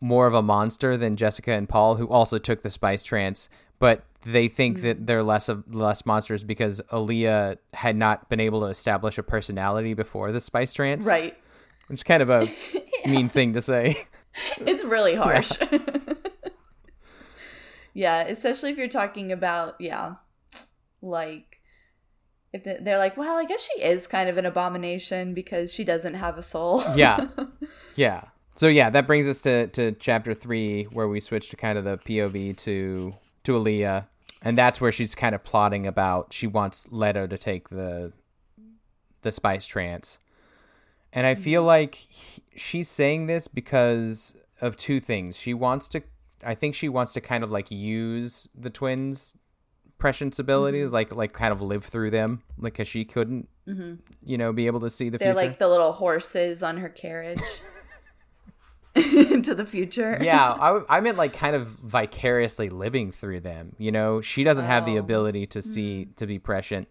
[0.00, 4.04] more of a monster than Jessica and Paul who also took the spice trance, but
[4.24, 4.82] they think Mm.
[4.82, 9.22] that they're less of less monsters because Alia had not been able to establish a
[9.22, 11.06] personality before the spice trance.
[11.06, 11.36] Right.
[11.88, 12.48] Which is kind of a
[13.06, 13.96] mean thing to say.
[14.60, 15.52] It's really harsh.
[17.94, 20.14] yeah, especially if you're talking about, yeah,
[21.02, 21.60] like
[22.52, 25.84] if they- they're like, well, I guess she is kind of an abomination because she
[25.84, 26.82] doesn't have a soul.
[26.96, 27.26] Yeah.
[27.94, 28.24] Yeah.
[28.56, 31.84] So yeah, that brings us to, to chapter three, where we switch to kind of
[31.84, 33.12] the POV to
[33.44, 34.08] to Alia,
[34.42, 38.12] and that's where she's kind of plotting about she wants Leto to take the
[39.22, 40.18] the spice trance,
[41.12, 41.68] and I feel mm-hmm.
[41.68, 45.36] like he- she's saying this because of two things.
[45.36, 46.02] She wants to,
[46.44, 49.36] I think she wants to kind of like use the twins'
[49.98, 50.94] prescience abilities, mm-hmm.
[50.94, 53.94] like like kind of live through them, like because she couldn't, mm-hmm.
[54.24, 55.48] you know, be able to see the They're future.
[55.48, 57.40] like the little horses on her carriage
[59.32, 60.18] into the future.
[60.20, 63.74] yeah, I, I meant like kind of vicariously living through them.
[63.78, 65.00] You know, she doesn't have the Oh.
[65.00, 65.70] ability to mm-hmm.
[65.70, 66.88] see to be prescient.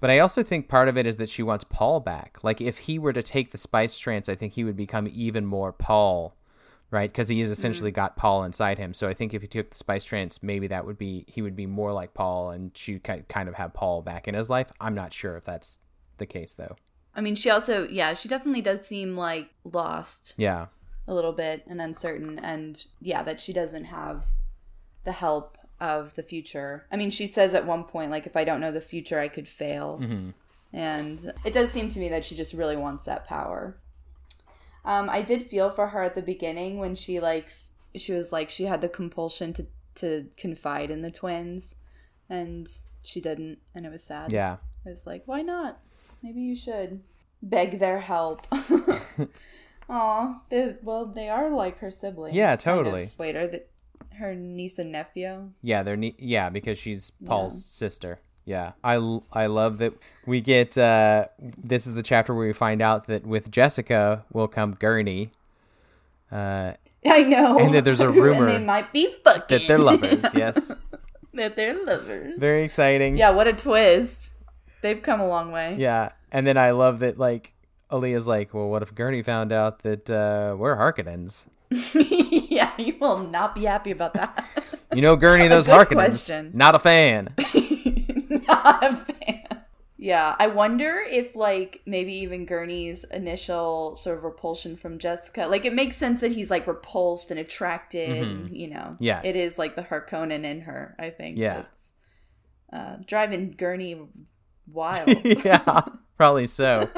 [0.00, 2.38] But I also think part of it is that she wants Paul back.
[2.42, 5.44] Like if he were to take the spice trance, I think he would become even
[5.44, 6.34] more Paul,
[6.90, 7.10] right?
[7.10, 7.96] Because he has essentially mm-hmm.
[7.96, 8.94] got Paul inside him.
[8.94, 11.56] So I think if he took the spice trance, maybe that would be he would
[11.56, 14.72] be more like Paul, and she ki- kind of have Paul back in his life.
[14.80, 15.80] I'm not sure if that's
[16.16, 16.76] the case though.
[17.14, 20.66] I mean, she also, yeah, she definitely does seem like lost Yeah,
[21.10, 22.38] a little bit and uncertain.
[22.38, 24.24] And yeah, that she doesn't have
[25.04, 26.86] the help of the future.
[26.90, 29.28] I mean, she says at one point, like, if I don't know the future, I
[29.28, 30.00] could fail.
[30.72, 33.76] And it does seem to me that she just really wants that power.
[34.84, 37.52] Um, I did feel for her at the beginning when she, like,
[37.96, 41.74] she was like, she had the compulsion to, to confide in the twins.
[42.28, 42.70] And
[43.02, 43.58] she didn't.
[43.74, 44.32] And it was sad.
[44.32, 44.58] yeah.
[44.86, 45.80] it was like, why not?
[46.22, 47.02] Maybe you should
[47.42, 48.46] beg their help.
[49.90, 52.36] Aw, they, well, they are like her siblings.
[52.36, 52.84] Yeah, kind of.
[52.84, 53.10] totally.
[53.18, 53.64] Wait, are the,
[54.18, 55.50] her niece and nephew?
[55.62, 58.20] Yeah, they're ne- yeah because she's Paul's sister.
[58.44, 58.94] Yeah, I,
[59.32, 59.92] I love that
[60.26, 64.48] we get uh this is the chapter where we find out that with Jessica will
[64.48, 65.30] come Gurney.
[66.32, 66.72] Uh,
[67.06, 67.58] I know.
[67.58, 69.58] And that there's a rumor and they might be fucking.
[69.58, 70.24] that they're lovers.
[70.34, 70.72] yes,
[71.34, 72.34] that they're lovers.
[72.38, 73.16] very exciting.
[73.16, 74.34] Yeah, what a twist.
[74.82, 75.76] They've come a long way.
[75.78, 77.52] yeah, and then I love that like
[77.90, 81.46] Alia's like, well, what if Gurney found out that uh, we're Harkonnens?
[82.50, 84.44] yeah, you will not be happy about that.
[84.92, 85.94] You know, Gurney, those Harkonnens.
[85.94, 86.50] question.
[86.52, 87.32] Not a fan.
[88.48, 89.62] not a fan.
[89.96, 95.64] Yeah, I wonder if like maybe even Gurney's initial sort of repulsion from Jessica, like
[95.64, 98.50] it makes sense that he's like repulsed and attracted.
[98.50, 99.04] You know, Mm-hmm.
[99.04, 99.22] Yes.
[99.24, 100.96] it is like the Harkonnen in her.
[100.98, 101.38] I think.
[101.38, 101.54] Yeah.
[101.62, 101.92] that's,
[102.72, 104.00] uh, driving Gurney
[104.66, 105.08] wild.
[105.44, 105.82] yeah,
[106.16, 106.90] probably so.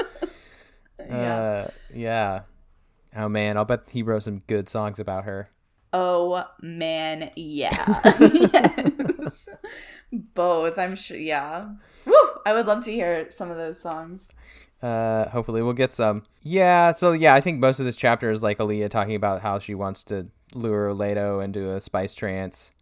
[1.08, 1.36] Yeah.
[1.36, 2.40] Uh, yeah.
[3.14, 5.50] Oh man, I'll bet he wrote some good songs about her.
[5.92, 8.00] Oh man, yeah.
[8.20, 9.46] yes.
[10.10, 11.18] Both, I'm sure.
[11.18, 11.68] Yeah.
[12.06, 12.14] Woo!
[12.46, 14.28] I would love to hear some of those songs.
[14.82, 16.24] Uh, hopefully we'll get some.
[16.42, 19.58] Yeah, so yeah, I think most of this chapter is like Alia talking about how
[19.58, 22.72] she wants to lure Leto into a spice trance,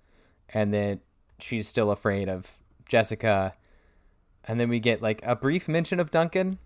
[0.49, 1.01] and then
[1.41, 2.59] she's still afraid of
[2.89, 3.55] Jessica,
[4.45, 6.59] and then we get like a brief mention of Duncan,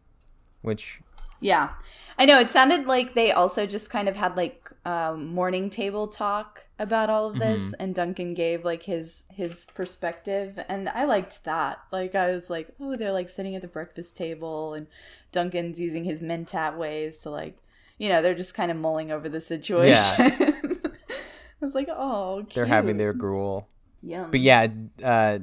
[0.63, 1.01] which
[1.45, 1.71] Yeah.
[2.19, 6.07] I know it sounded like they also just kind of had like um, morning table
[6.09, 7.75] talk about all of this Mm-hmm.
[7.83, 11.81] and Duncan gave like his his perspective and I liked that.
[11.93, 14.87] Like I was like, "Oh, they're like sitting at the breakfast table and
[15.33, 17.59] Duncan's using his mentat ways to like,
[17.99, 20.17] you know, they're just kind of mulling over the situation."
[21.63, 22.55] I was like, "Oh, cute.
[22.55, 23.69] They're having their gruel.
[24.03, 24.31] Yum.
[24.31, 24.69] But yeah,
[25.03, 25.39] uh,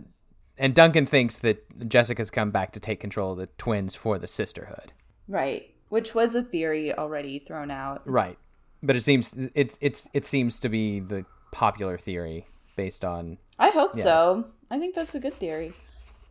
[0.57, 4.27] and Duncan thinks that Jessica's come back to take control of the twins for the
[4.27, 4.93] sisterhood.
[5.27, 5.73] Right.
[5.91, 8.01] Which was a theory already thrown out.
[8.05, 8.37] Right.
[8.81, 13.37] But it seems it's it's it seems to be the popular theory based on.
[13.59, 14.03] I hope Yeah.
[14.03, 14.45] so.
[14.71, 15.73] I think that's a good theory.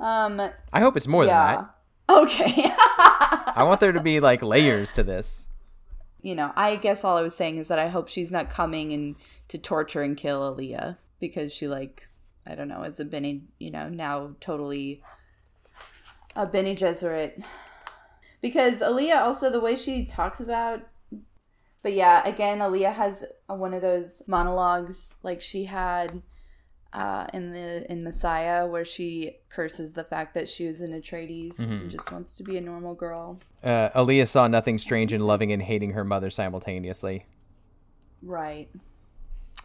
[0.00, 0.40] Um
[0.72, 1.74] I hope it's more than that.
[2.08, 2.52] Okay.
[3.58, 5.44] I want there to be like layers to this.
[6.22, 8.92] you know, I guess all I was saying is that I hope she's not coming
[8.92, 9.14] and
[9.48, 12.08] to torture and kill Alia because she like
[12.46, 15.02] I don't know, is a Bene you know, now totally
[16.34, 17.44] a Bene Gesserit.
[18.40, 20.80] Because Alia also the way she talks about
[21.82, 26.22] but yeah, again, Alia has one of those monologues like she had
[26.92, 31.58] uh, in the in Messiah, where she curses the fact that she was an Atreides
[31.58, 33.38] and just wants to be a normal girl.
[33.62, 37.24] Uh, Alia saw nothing strange in loving and hating her mother simultaneously.
[38.22, 38.68] Right.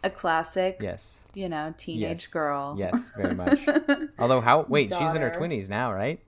[0.04, 1.18] A classic, Yes.
[1.34, 2.26] you know, teenage Yes.
[2.28, 2.76] girl.
[2.78, 3.58] Yes, very much.
[4.18, 4.64] Although how?
[4.68, 6.20] Wait, she's in her twenties now, right?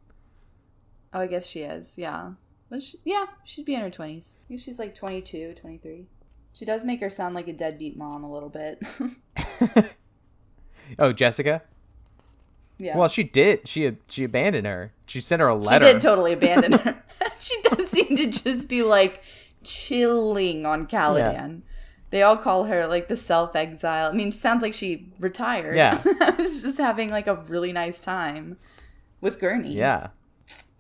[1.13, 1.95] Oh, I guess she is.
[1.97, 2.33] Yeah.
[2.71, 4.37] Was she, yeah, she'd be in her 20s.
[4.45, 6.07] I think she's like 22, 23.
[6.53, 8.83] She does make her sound like a deadbeat mom a little bit.
[10.99, 11.63] Oh, Jessica.
[12.79, 12.97] yeah.
[12.97, 13.69] Well, she did.
[13.69, 14.93] She she abandoned her.
[15.07, 15.87] She sent her a letter.
[15.87, 17.03] she did totally abandon her.
[17.39, 19.23] she does seem to just be like
[19.63, 21.61] chilling on Caladan.
[22.11, 24.09] They all call her like the self exile.
[24.11, 25.77] I mean, sounds like she retired.
[25.77, 26.01] Yeah.
[26.23, 28.57] I was just having like a really nice time
[29.21, 29.75] with Gurney.
[29.75, 30.09] yeah.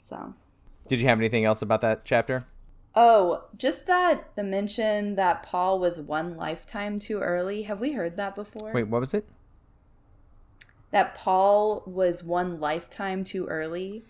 [0.08, 0.34] So.
[0.88, 2.46] Did you have anything else about that chapter?
[2.94, 7.62] Oh, just that the mention that Paul was one lifetime too early.
[7.62, 8.72] Have we heard that before?
[8.72, 9.26] Wait, what was it?
[10.90, 14.02] That Paul was one lifetime too early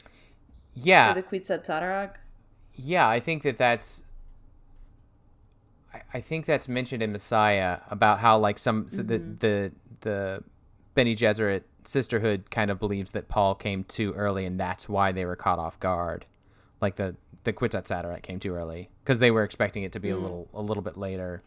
[0.75, 2.15] Yeah, for the Kwisatz Haderach?
[2.77, 3.09] yeah.
[3.09, 4.05] I think that that's.
[6.15, 9.35] I, think that's mentioned in Messiah about how like some the mm-hmm.
[9.41, 10.45] the the
[10.95, 15.25] Bene Gesserit sisterhood kind of believes that Paul came too early and that's why they
[15.25, 16.27] were caught off guard,
[16.81, 20.11] like the the Kwisatz Haderach came too early because they were expecting it to be
[20.11, 20.23] a mm.
[20.23, 21.43] little a little bit later,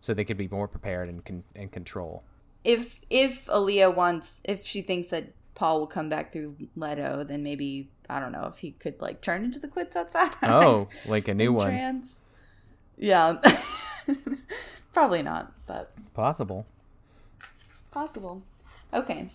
[0.00, 2.22] so they could be more prepared and con- and control.
[2.62, 7.42] If if Alia wants, if she thinks that Paul will come back through Leto, then
[7.42, 10.48] maybe I don't know if he could like turn into the Kwisatz Haderach.
[10.48, 12.14] Oh, like a new one, trans.
[12.96, 13.38] Yeah,
[14.92, 16.66] probably not, but possible.
[17.90, 18.42] possible.
[18.94, 19.28] Okay,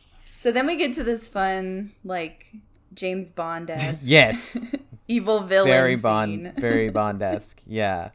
[0.47, 2.53] so then we get to this fun like
[2.93, 4.57] James Bond esque Yes.
[5.09, 5.97] evil villain very.
[5.97, 7.61] Bond, very Bond-esque.
[7.67, 8.11] Yeah,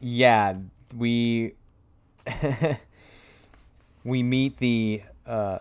[0.00, 0.56] yeah.
[0.96, 1.54] We
[4.02, 5.58] we meet the uh,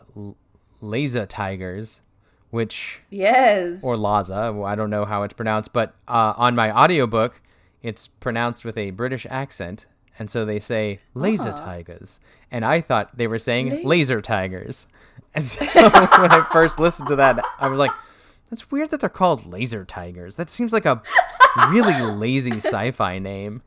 [0.81, 2.01] Laza Tigers,
[2.49, 3.83] which Yes.
[3.83, 4.65] or Laza.
[4.65, 7.41] I don't know how it's pronounced, but uh, on my audiobook,
[7.83, 9.85] it's pronounced with a British accent,
[10.17, 14.87] and so they say Laser Tigers, and I thought they were saying Laser Tigers.
[15.37, 17.91] And so when I first listened to that, I was like,
[18.49, 20.35] "That's weird that they're called Laser Tigers.
[20.35, 21.03] That seems like a
[21.69, 23.61] really lazy sci-fi name."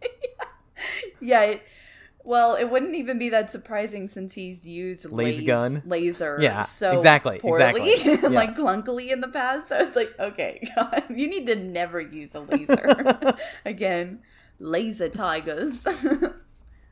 [1.20, 1.40] yeah.
[1.42, 1.62] It,
[2.22, 5.82] well, it wouldn't even be that surprising since he's used Laser laser gun?
[5.86, 8.22] laser, Yeah, so exactly, poorly, exactly.
[8.22, 8.28] Yeah.
[8.28, 9.70] like clunkily in the past.
[9.70, 13.34] So it's like, okay, God, you need to never use a laser
[13.64, 14.20] again.
[14.60, 15.84] Laser tigers,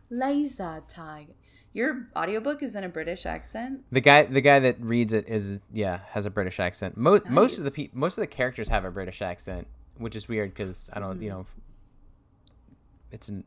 [0.09, 1.35] laser tiger.
[1.73, 3.85] Your audiobook is in a British accent.
[3.93, 6.97] The guy, the guy that reads it is yeah has a British accent.
[6.97, 7.77] Mo- Most of the Nice.
[7.77, 9.67] pe- most of the characters have a British accent,
[9.97, 11.23] which is weird because I don't Hmm.
[11.23, 11.47] you know
[13.13, 13.45] it's n-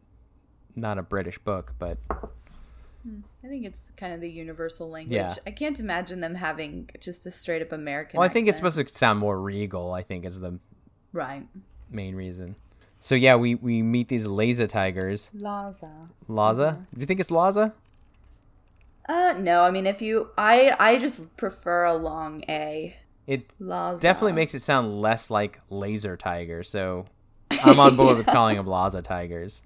[0.75, 1.97] not a British book, but
[3.43, 5.13] I think it's kind of the universal language.
[5.15, 5.35] Yeah.
[5.45, 8.17] I can't imagine them having just a straight up American.
[8.19, 9.93] well, I think it's supposed to sound more regal.
[9.93, 10.59] I think is the
[11.11, 11.45] right.
[11.89, 12.55] main reason.
[13.01, 15.29] So yeah, we we meet these Laza tigers.
[15.35, 16.07] Laza.
[16.29, 16.77] Laza?
[16.93, 17.73] Do you think it's Laza?
[19.07, 19.63] Uh, no.
[19.63, 22.95] I mean, if you, I, I just prefer a long A.
[23.27, 24.01] It Laza.
[24.01, 26.63] definitely makes it sound less like laser tiger.
[26.63, 27.05] So
[27.63, 29.63] I'm on board with calling them Laza tigers.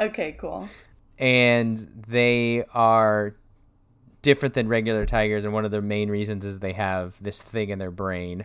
[0.00, 0.68] Okay, cool.
[1.18, 3.34] and they are
[4.22, 7.70] different than regular tigers and one of their main reasons is they have this thing
[7.70, 8.44] in their brain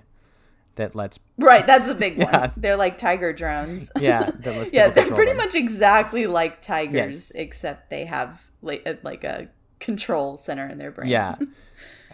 [0.76, 2.40] that lets Right, that's a big Yeah.
[2.40, 2.52] one.
[2.58, 3.92] They're like tiger drones.
[4.00, 4.32] yeah
[4.72, 5.38] yeah, they're pretty them.
[5.38, 7.32] much exactly like tigers, Yes.
[7.36, 9.48] except they have like a
[9.84, 11.10] control center in their brain.
[11.10, 11.36] yeah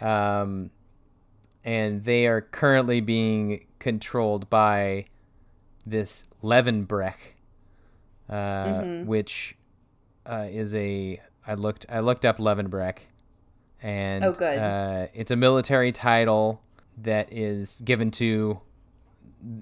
[0.42, 0.70] um
[1.64, 5.04] and they are currently being controlled by
[5.86, 7.14] this Levenbrech,
[8.28, 9.06] uh, Mm-hmm.
[9.06, 9.56] which
[10.26, 12.98] uh, is a I looked I looked up Levenbrech,
[13.82, 14.58] and Oh, good.
[14.58, 16.62] Uh, it's a military title
[17.02, 18.60] that is given to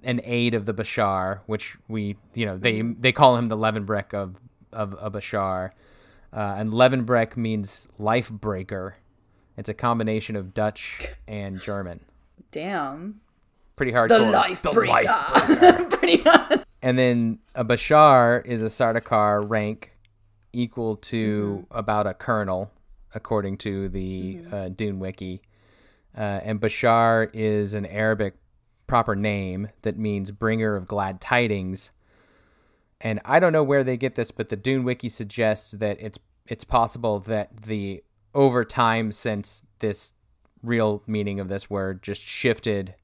[0.02, 3.00] an aide of the Bashar, which we you know they Mm-hmm.
[3.00, 4.36] they call him the Levenbrech of
[4.72, 5.70] of, of Bashar,
[6.32, 8.96] uh, and Levenbrech means life breaker.
[9.56, 12.00] It's a combination of Dutch and German.
[12.52, 13.20] Damn.
[13.76, 14.08] Pretty hardcore.
[14.08, 15.08] The life The breaker.
[15.08, 16.60] life Pretty much.
[16.82, 19.96] and then a Bashar is a Sardaukar rank
[20.52, 21.78] equal to Mm-hmm.
[21.78, 22.70] about a colonel,
[23.14, 25.42] according to the uh, Dune Wiki.
[26.16, 28.34] Uh, and Bashar is an Arabic
[28.86, 31.90] proper name that means bringer of glad tidings.
[33.00, 36.18] And I don't know where they get this, but the Dune Wiki suggests that it's
[36.46, 38.02] it's possible that the
[38.34, 40.14] over time since this
[40.62, 42.94] real meaning of this word just shifted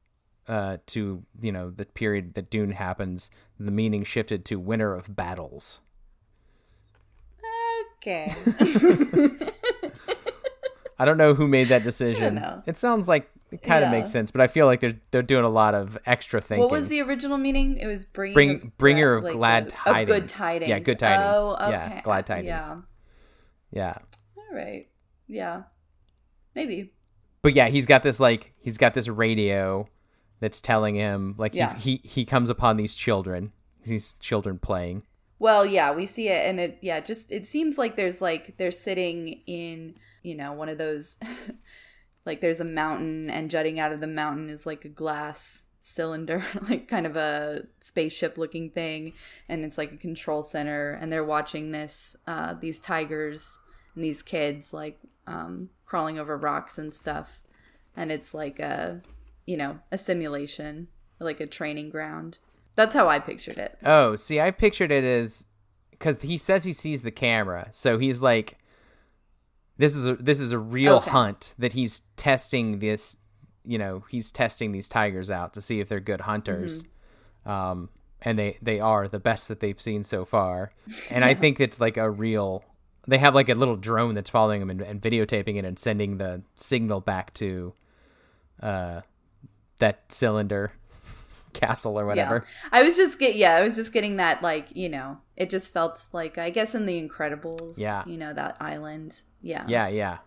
[0.48, 5.14] uh, to you know the period that Dune happens, the meaning shifted to winner of
[5.14, 5.80] battles.
[7.98, 8.34] Okay.
[10.98, 12.36] I don't know who made that decision.
[12.36, 12.62] know.
[12.66, 15.44] It sounds like it kind of makes sense, but I feel like they're they're doing
[15.44, 16.60] a lot of extra thinking.
[16.62, 17.76] what was the original meaning?
[17.78, 20.08] It was bringing Bring- of bringer of glad the- tidings.
[20.10, 20.68] Of good tidings.
[20.68, 21.34] Yeah, good tidings.
[21.36, 21.70] Oh, okay.
[21.70, 22.46] Yeah, glad tidings.
[22.46, 22.76] Yeah.
[23.70, 23.98] yeah,
[24.36, 24.88] All right.
[25.28, 25.62] Yeah.
[26.54, 26.92] Maybe.
[27.42, 29.88] but yeah, he's got this like he's got this radio
[30.40, 31.74] that's telling him like Yeah.
[31.76, 33.52] he, he he comes upon these children,
[33.84, 35.02] these children playing.
[35.40, 38.70] Well, yeah, we see it, and it, yeah, just it seems like there's like they're
[38.70, 41.16] sitting in, you know, one of those,
[42.26, 46.42] like there's a mountain, and jutting out of the mountain is like a glass cylinder,
[46.68, 49.12] like kind of a spaceship looking thing,
[49.48, 53.58] and it's like a control center, and they're watching this, uh, these tigers
[53.94, 57.42] and these kids like um, crawling over rocks and stuff,
[57.94, 59.02] and it's like a,
[59.46, 60.88] you know, a simulation,
[61.20, 62.38] like a training ground.
[62.76, 63.78] That's how I pictured it.
[63.84, 65.44] Oh, see, I pictured it as
[65.90, 68.58] because he says he sees the camera, so he's like,
[69.76, 71.10] "This is a this is a real Okay.
[71.10, 73.16] hunt that he's testing this.
[73.64, 76.84] You know, he's testing these tigers out to see if they're good hunters,
[77.46, 77.88] um,
[78.22, 80.72] and they they are the best that they've seen so far.
[81.10, 82.62] And I think it's like a real.
[83.06, 86.16] They have like a little drone that's following them and, and videotaping it and sending
[86.16, 87.74] the signal back to,
[88.62, 89.02] uh,
[89.78, 90.72] that cylinder
[91.54, 92.44] castle or whatever.
[92.46, 92.68] Yeah.
[92.78, 95.72] I was just get yeah, I was just getting that like, you know, it just
[95.72, 98.02] felt like I guess in the Incredibles, Yeah.
[98.06, 99.22] you know, that island.
[99.40, 99.64] Yeah.
[99.66, 100.18] Yeah, yeah.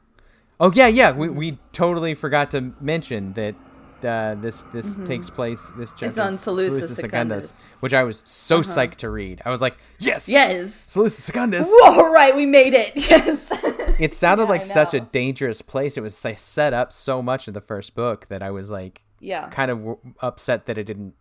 [0.59, 1.11] Oh yeah, yeah.
[1.11, 3.55] We we totally forgot to mention that
[4.03, 5.71] uh, this this takes place.
[5.77, 6.19] This chapter Mm-hmm.
[6.19, 7.67] on Salusa Salusa Secundus.
[7.79, 9.41] which I was so psyched to read.
[9.45, 10.71] I was like, yes, Yes.
[10.87, 11.67] Salusa Secundus.
[11.83, 12.93] All right, we made it.
[13.09, 13.51] Yes.
[13.99, 15.97] It sounded Yeah, like such a dangerous place.
[15.97, 19.01] It was like set up so much in the first book that I was like
[19.19, 19.49] yeah.
[19.49, 21.13] kind of w- upset that it didn't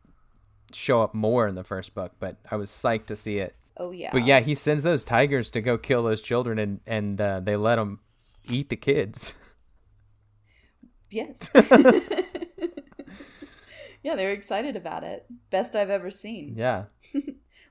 [0.72, 2.12] show up more in the first book.
[2.18, 3.55] But I was psyched to see it.
[3.76, 4.11] Oh yeah.
[4.12, 7.57] But yeah, he sends those tigers to go kill those children, and and uh, they
[7.57, 8.01] let them
[8.51, 9.34] eat the kids.
[11.11, 11.51] Yes.
[14.03, 15.26] yeah, they were excited about it.
[15.51, 16.55] Best I've ever seen.
[16.57, 16.84] Yeah,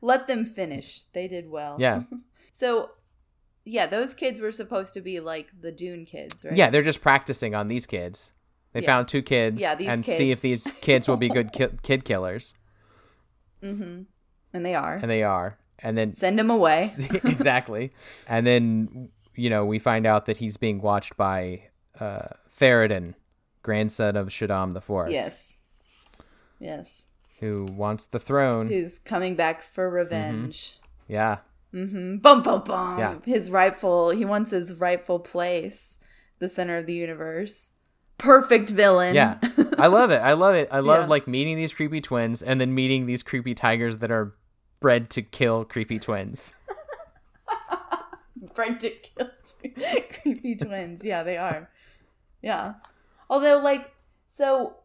[0.02, 1.04] Let them finish.
[1.14, 1.78] They did well.
[1.80, 2.04] yeah.
[2.54, 2.92] So
[3.66, 6.56] yeah, those kids were supposed to be like the Dune kids, right?
[6.56, 8.32] Yeah, they're just practicing on these kids.
[8.76, 8.86] They Yeah.
[8.88, 12.54] found two kids Yeah, and see if these kids will be good ki- kid killers,
[13.62, 14.06] And
[14.52, 14.96] they are.
[15.02, 15.58] and they are.
[15.80, 16.90] And then Send them away.
[17.24, 17.94] exactly,
[18.28, 21.62] and then you know we find out that he's being watched by
[22.00, 22.28] uh,
[23.64, 25.60] grandson of Shaddam the Fourth, Yes.
[26.60, 27.06] Yes.
[27.40, 28.68] who wants the throne.
[28.68, 30.76] Who's coming back for revenge.
[31.08, 31.38] Yeah,
[31.72, 32.64] Bum bum bum.
[32.66, 33.00] Mm-hmm.
[33.00, 33.16] Yeah.
[33.26, 35.98] His rightful he wants his rightful place.
[36.40, 37.72] The center of the universe.
[38.18, 39.14] Perfect villain.
[39.16, 39.40] yeah.
[39.78, 40.18] I love it.
[40.22, 40.70] I love it.
[40.72, 41.08] I love Yeah.
[41.10, 44.34] like meeting these creepy twins and then meeting these creepy tigers that are
[44.80, 46.54] bred to kill creepy twins.
[48.54, 49.72] Bred to kill two
[50.22, 51.04] creepy twins.
[51.04, 51.70] Yeah, they are.
[52.42, 52.74] Yeah.
[53.30, 53.92] Although, like,
[54.38, 54.76] so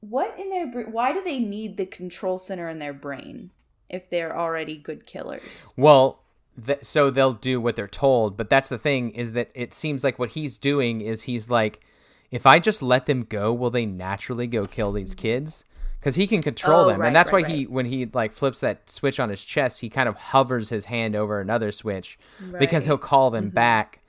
[0.00, 3.50] what in their br- why do they need the control center in their brain
[3.90, 5.72] if they're already good killers?
[5.76, 6.22] Well,
[6.64, 10.02] th- so they'll do what they're told, but that's the thing is that it seems
[10.02, 11.80] like what he's doing is he's like,
[12.34, 15.64] if I just let them go, will they naturally go kill these kids?
[16.00, 18.32] Because he can control Oh, them, right, and that's right, why he, when he like
[18.34, 22.18] flips that switch on his chest, he kind of hovers his hand over another switch
[22.38, 22.68] because Right.
[22.70, 22.84] Mm-hmm.
[22.86, 24.00] he'll call them back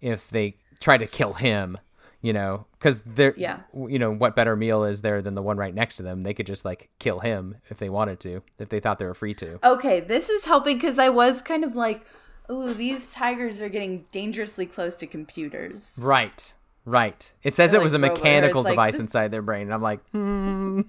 [0.00, 1.78] if they try to kill him.
[2.22, 3.58] You know, because they're, Yeah.
[3.74, 6.22] you know, what better meal is there than the one right next to them?
[6.22, 9.12] They could just like kill him if they wanted to, if they thought they were
[9.12, 9.58] free to.
[9.62, 12.06] Okay, this is helping because I was kind of like,
[12.50, 15.98] ooh, these tigers are getting dangerously close to computers.
[16.00, 16.54] Right.
[16.84, 17.32] Right.
[17.42, 19.62] It says They're it was a mechanical like device this- inside their brain.
[19.62, 20.82] And I'm like, hmm.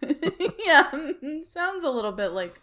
[0.66, 0.90] yeah,
[1.52, 2.60] sounds a little bit like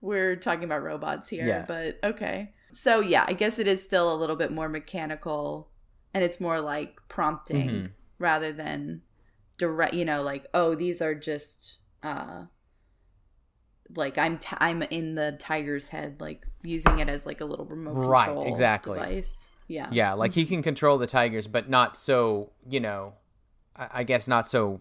[0.00, 1.64] we're talking about robots here, Yeah.
[1.66, 2.52] but okay.
[2.70, 5.68] So yeah, I guess it is still a little bit more mechanical
[6.14, 7.90] and it's more like prompting Mhm.
[8.18, 9.02] rather than
[9.58, 12.44] direct, you know, like oh, these are just uh
[13.94, 17.66] like I'm t- I'm in the tiger's head like using it as like a little
[17.66, 18.98] remote Right, control exactly.
[18.98, 19.50] device.
[19.68, 19.88] Yeah.
[19.92, 23.14] Yeah, like he can control the tigers, but not so, you know,
[23.76, 24.80] I, I guess not so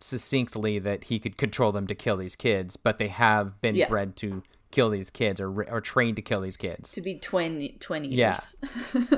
[0.00, 3.88] succinctly that he could control them to kill these kids, but they have been Yeah.
[3.88, 6.92] bred to kill these kids or or trained to kill these kids.
[6.92, 8.54] To be twin twin eaters.
[8.94, 9.04] Yeah.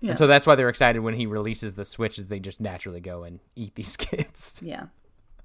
[0.00, 0.10] Yeah.
[0.10, 3.00] And so that's why they're excited when he releases the switch that they just naturally
[3.00, 4.60] go and eat these kids.
[4.62, 4.86] Yeah.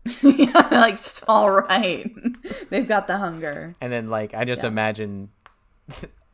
[0.22, 2.12] yeah, like all right.
[2.70, 3.76] They've got the hunger.
[3.82, 4.68] And then like I just Yeah.
[4.68, 5.30] imagine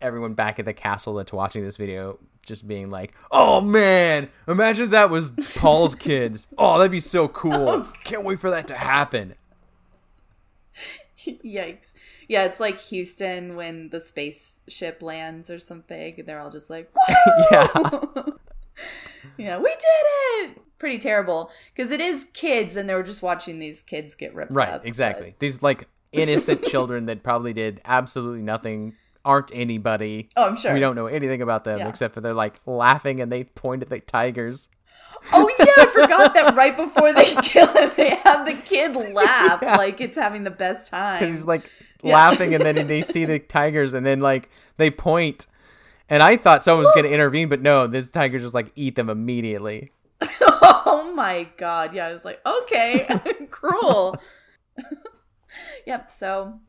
[0.02, 4.86] everyone back at the castle that's watching this video just being like, "Oh man, imagine
[4.86, 6.48] if that was Paul's kids.
[6.58, 7.70] Oh, that'd be so cool.
[7.70, 7.92] Oh.
[8.04, 9.36] Can't wait for that to happen."
[11.20, 11.92] Yikes.
[12.28, 16.16] Yeah, it's like Houston when the spaceship lands or something.
[16.20, 16.90] And they're all just like,
[17.52, 17.68] Yeah.
[19.38, 20.62] yeah, we did it.
[20.78, 24.52] Pretty terrible because it is kids, and they were just watching these kids get ripped
[24.52, 24.86] Right, up.
[24.86, 25.36] exactly.
[25.40, 28.94] These like innocent children that probably did absolutely nothing,
[29.28, 30.30] aren't anybody.
[30.38, 30.74] oh, I'm sure.
[30.74, 31.90] We don't know anything about them Yeah.
[31.90, 34.70] except for they're like laughing and they point at the tigers.
[35.34, 39.60] Oh yeah, I forgot that right before they kill it, they have the kid laugh
[39.62, 39.76] Yeah.
[39.78, 41.20] like it's having the best time.
[41.20, 41.70] because he's like
[42.02, 42.14] Yeah.
[42.16, 45.48] laughing and then they see the tigers and then like they point
[46.10, 48.96] and i thought someone was going to intervene but no this tiger just like eat
[48.96, 49.92] them immediately
[50.22, 51.94] oh my god.
[51.96, 53.08] Yeah, I was like, okay,
[53.52, 54.16] cruel.
[55.86, 56.60] yep, so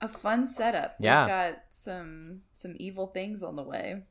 [0.00, 0.96] a fun setup.
[1.00, 1.24] Yeah.
[1.24, 4.02] We've got some some evil things on the way.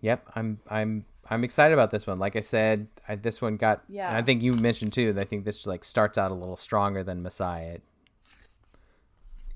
[0.00, 3.82] yep i'm i'm i'm excited about this one like i said I, this one got
[3.88, 4.14] Yeah.
[4.14, 7.02] i think you mentioned too that i think this like starts out a little stronger
[7.02, 7.78] than messiah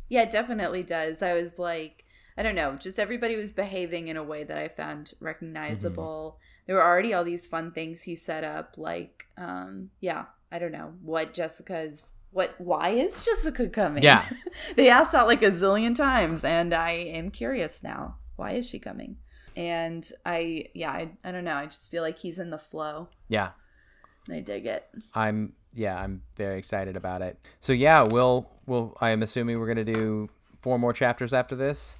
[0.09, 1.22] Yeah, it definitely does.
[1.22, 2.05] I was like,
[2.39, 6.39] I don't know, just everybody was behaving in a way that I found recognizable.
[6.66, 10.72] There were already all these fun things he set up, like, um, yeah, I don't
[10.72, 12.14] know what Jessica's.
[12.30, 12.55] What?
[12.59, 14.02] Why is Jessica coming?
[14.02, 14.24] Yeah.
[14.76, 18.16] they asked that like a zillion times, and I am curious now.
[18.36, 19.16] Why is she coming?
[19.56, 21.55] And I, yeah, I, I don't know.
[21.56, 23.09] I just feel like he's in the flow.
[23.28, 23.50] yeah
[24.28, 24.84] And I dig it.
[25.14, 29.84] i'm yeah i'm very excited about it so yeah we'll we'll i'm assuming we're going
[29.84, 30.28] to do
[30.62, 31.94] four more chapters after this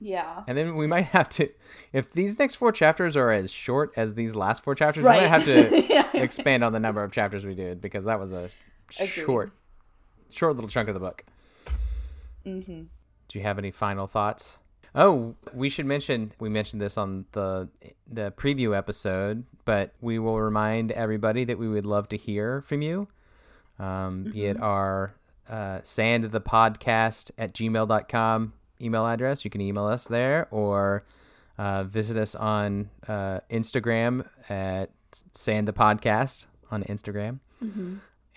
[0.00, 0.42] Yeah.
[0.46, 1.48] And then we might have to,
[1.92, 5.22] if these next four chapters are as short as these last four chapters, Right.
[5.22, 6.08] we might have to Yeah.
[6.14, 8.48] expand on the number of chapters we did because that was a
[8.96, 9.10] Agreed.
[9.10, 9.52] short,
[10.30, 11.24] short little chunk of the book.
[12.46, 12.82] Mm-hmm.
[13.28, 14.58] Do you have any final thoughts?
[14.94, 17.68] Oh, we should mention we mentioned this on the
[18.10, 22.82] the preview episode, but we will remind everybody that we would love to hear from
[22.82, 23.08] you.
[23.78, 25.14] Um, Be it our
[25.48, 29.44] uh, sand the podcast at gmail.com email address.
[29.44, 31.04] You can email us there or
[31.58, 34.90] uh, visit us on uh, Instagram at
[35.34, 37.40] sand the podcast on Instagram.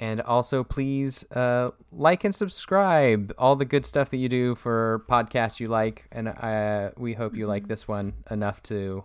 [0.01, 3.33] And also, please uh, like and subscribe.
[3.37, 7.35] All the good stuff that you do for podcasts you like, and uh, we hope
[7.35, 9.03] you like this one enough to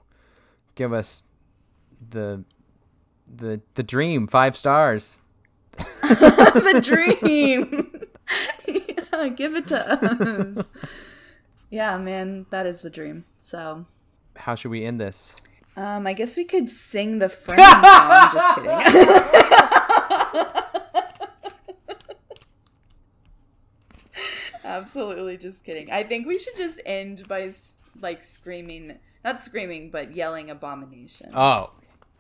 [0.74, 1.24] give us
[2.10, 2.42] the
[3.36, 5.18] the the dream five stars.
[6.00, 7.92] the dream.
[8.66, 10.70] yeah, give it to us.
[11.68, 13.26] Yeah, man, that is the dream.
[13.36, 13.84] So,
[14.34, 15.34] How should we end this?
[15.76, 18.30] um, I guess we could sing the friend song.
[18.32, 19.82] Just kidding.
[24.66, 25.90] Absolutely, just kidding.
[25.92, 27.52] I think we should just end by
[28.00, 31.30] like screaming, not screaming, but yelling abomination.
[31.34, 31.70] Oh,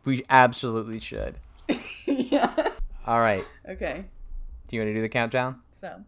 [0.04, 1.34] we absolutely should.
[2.06, 2.68] yeah.
[3.04, 3.44] All right.
[3.68, 4.04] Okay.
[4.68, 5.60] Do you want to do the countdown?
[5.72, 6.02] So,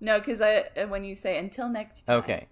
[0.00, 2.16] no, because I uh, when you say until next time.
[2.18, 2.46] Okay.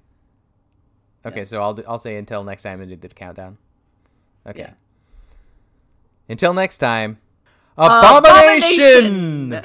[1.27, 1.45] Okay, Yeah.
[1.45, 3.57] so I'll do, I'll say until next time and do the countdown.
[4.47, 4.59] Okay.
[4.61, 4.73] Yeah.
[6.29, 7.19] Until next time.
[7.79, 9.63] Abomination!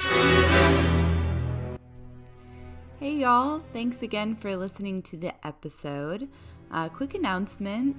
[2.99, 6.27] Hey y'all, thanks again for listening to the episode.
[6.69, 7.95] Uh, quick announcement.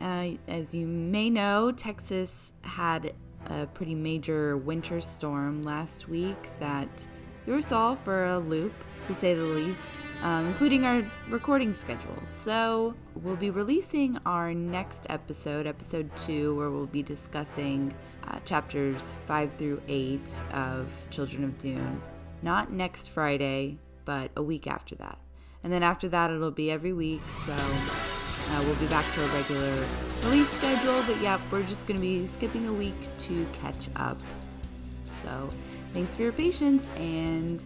[0.00, 3.14] Uh, as you may know, Texas had
[3.46, 7.08] a pretty major winter storm last week that
[7.44, 8.72] threw us all for a loop,
[9.08, 9.90] to say the least,
[10.22, 12.22] um, including our recording schedule.
[12.28, 17.92] So, we'll be releasing our next episode, episode two, where we'll be discussing
[18.28, 22.00] uh, chapters five through eight of Children of Dune.
[22.40, 23.78] Not next Friday,
[24.08, 25.18] but a week after that.
[25.62, 27.20] And then after that, it'll be every week.
[27.44, 29.84] So uh, we'll be back to a regular
[30.24, 31.02] release schedule.
[31.06, 32.94] But yeah, we're just going to be skipping a week
[33.26, 34.18] to catch up.
[35.22, 35.50] So
[35.92, 37.62] thanks for your patience and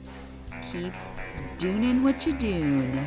[0.73, 0.93] keep
[1.59, 3.07] doing what you doing.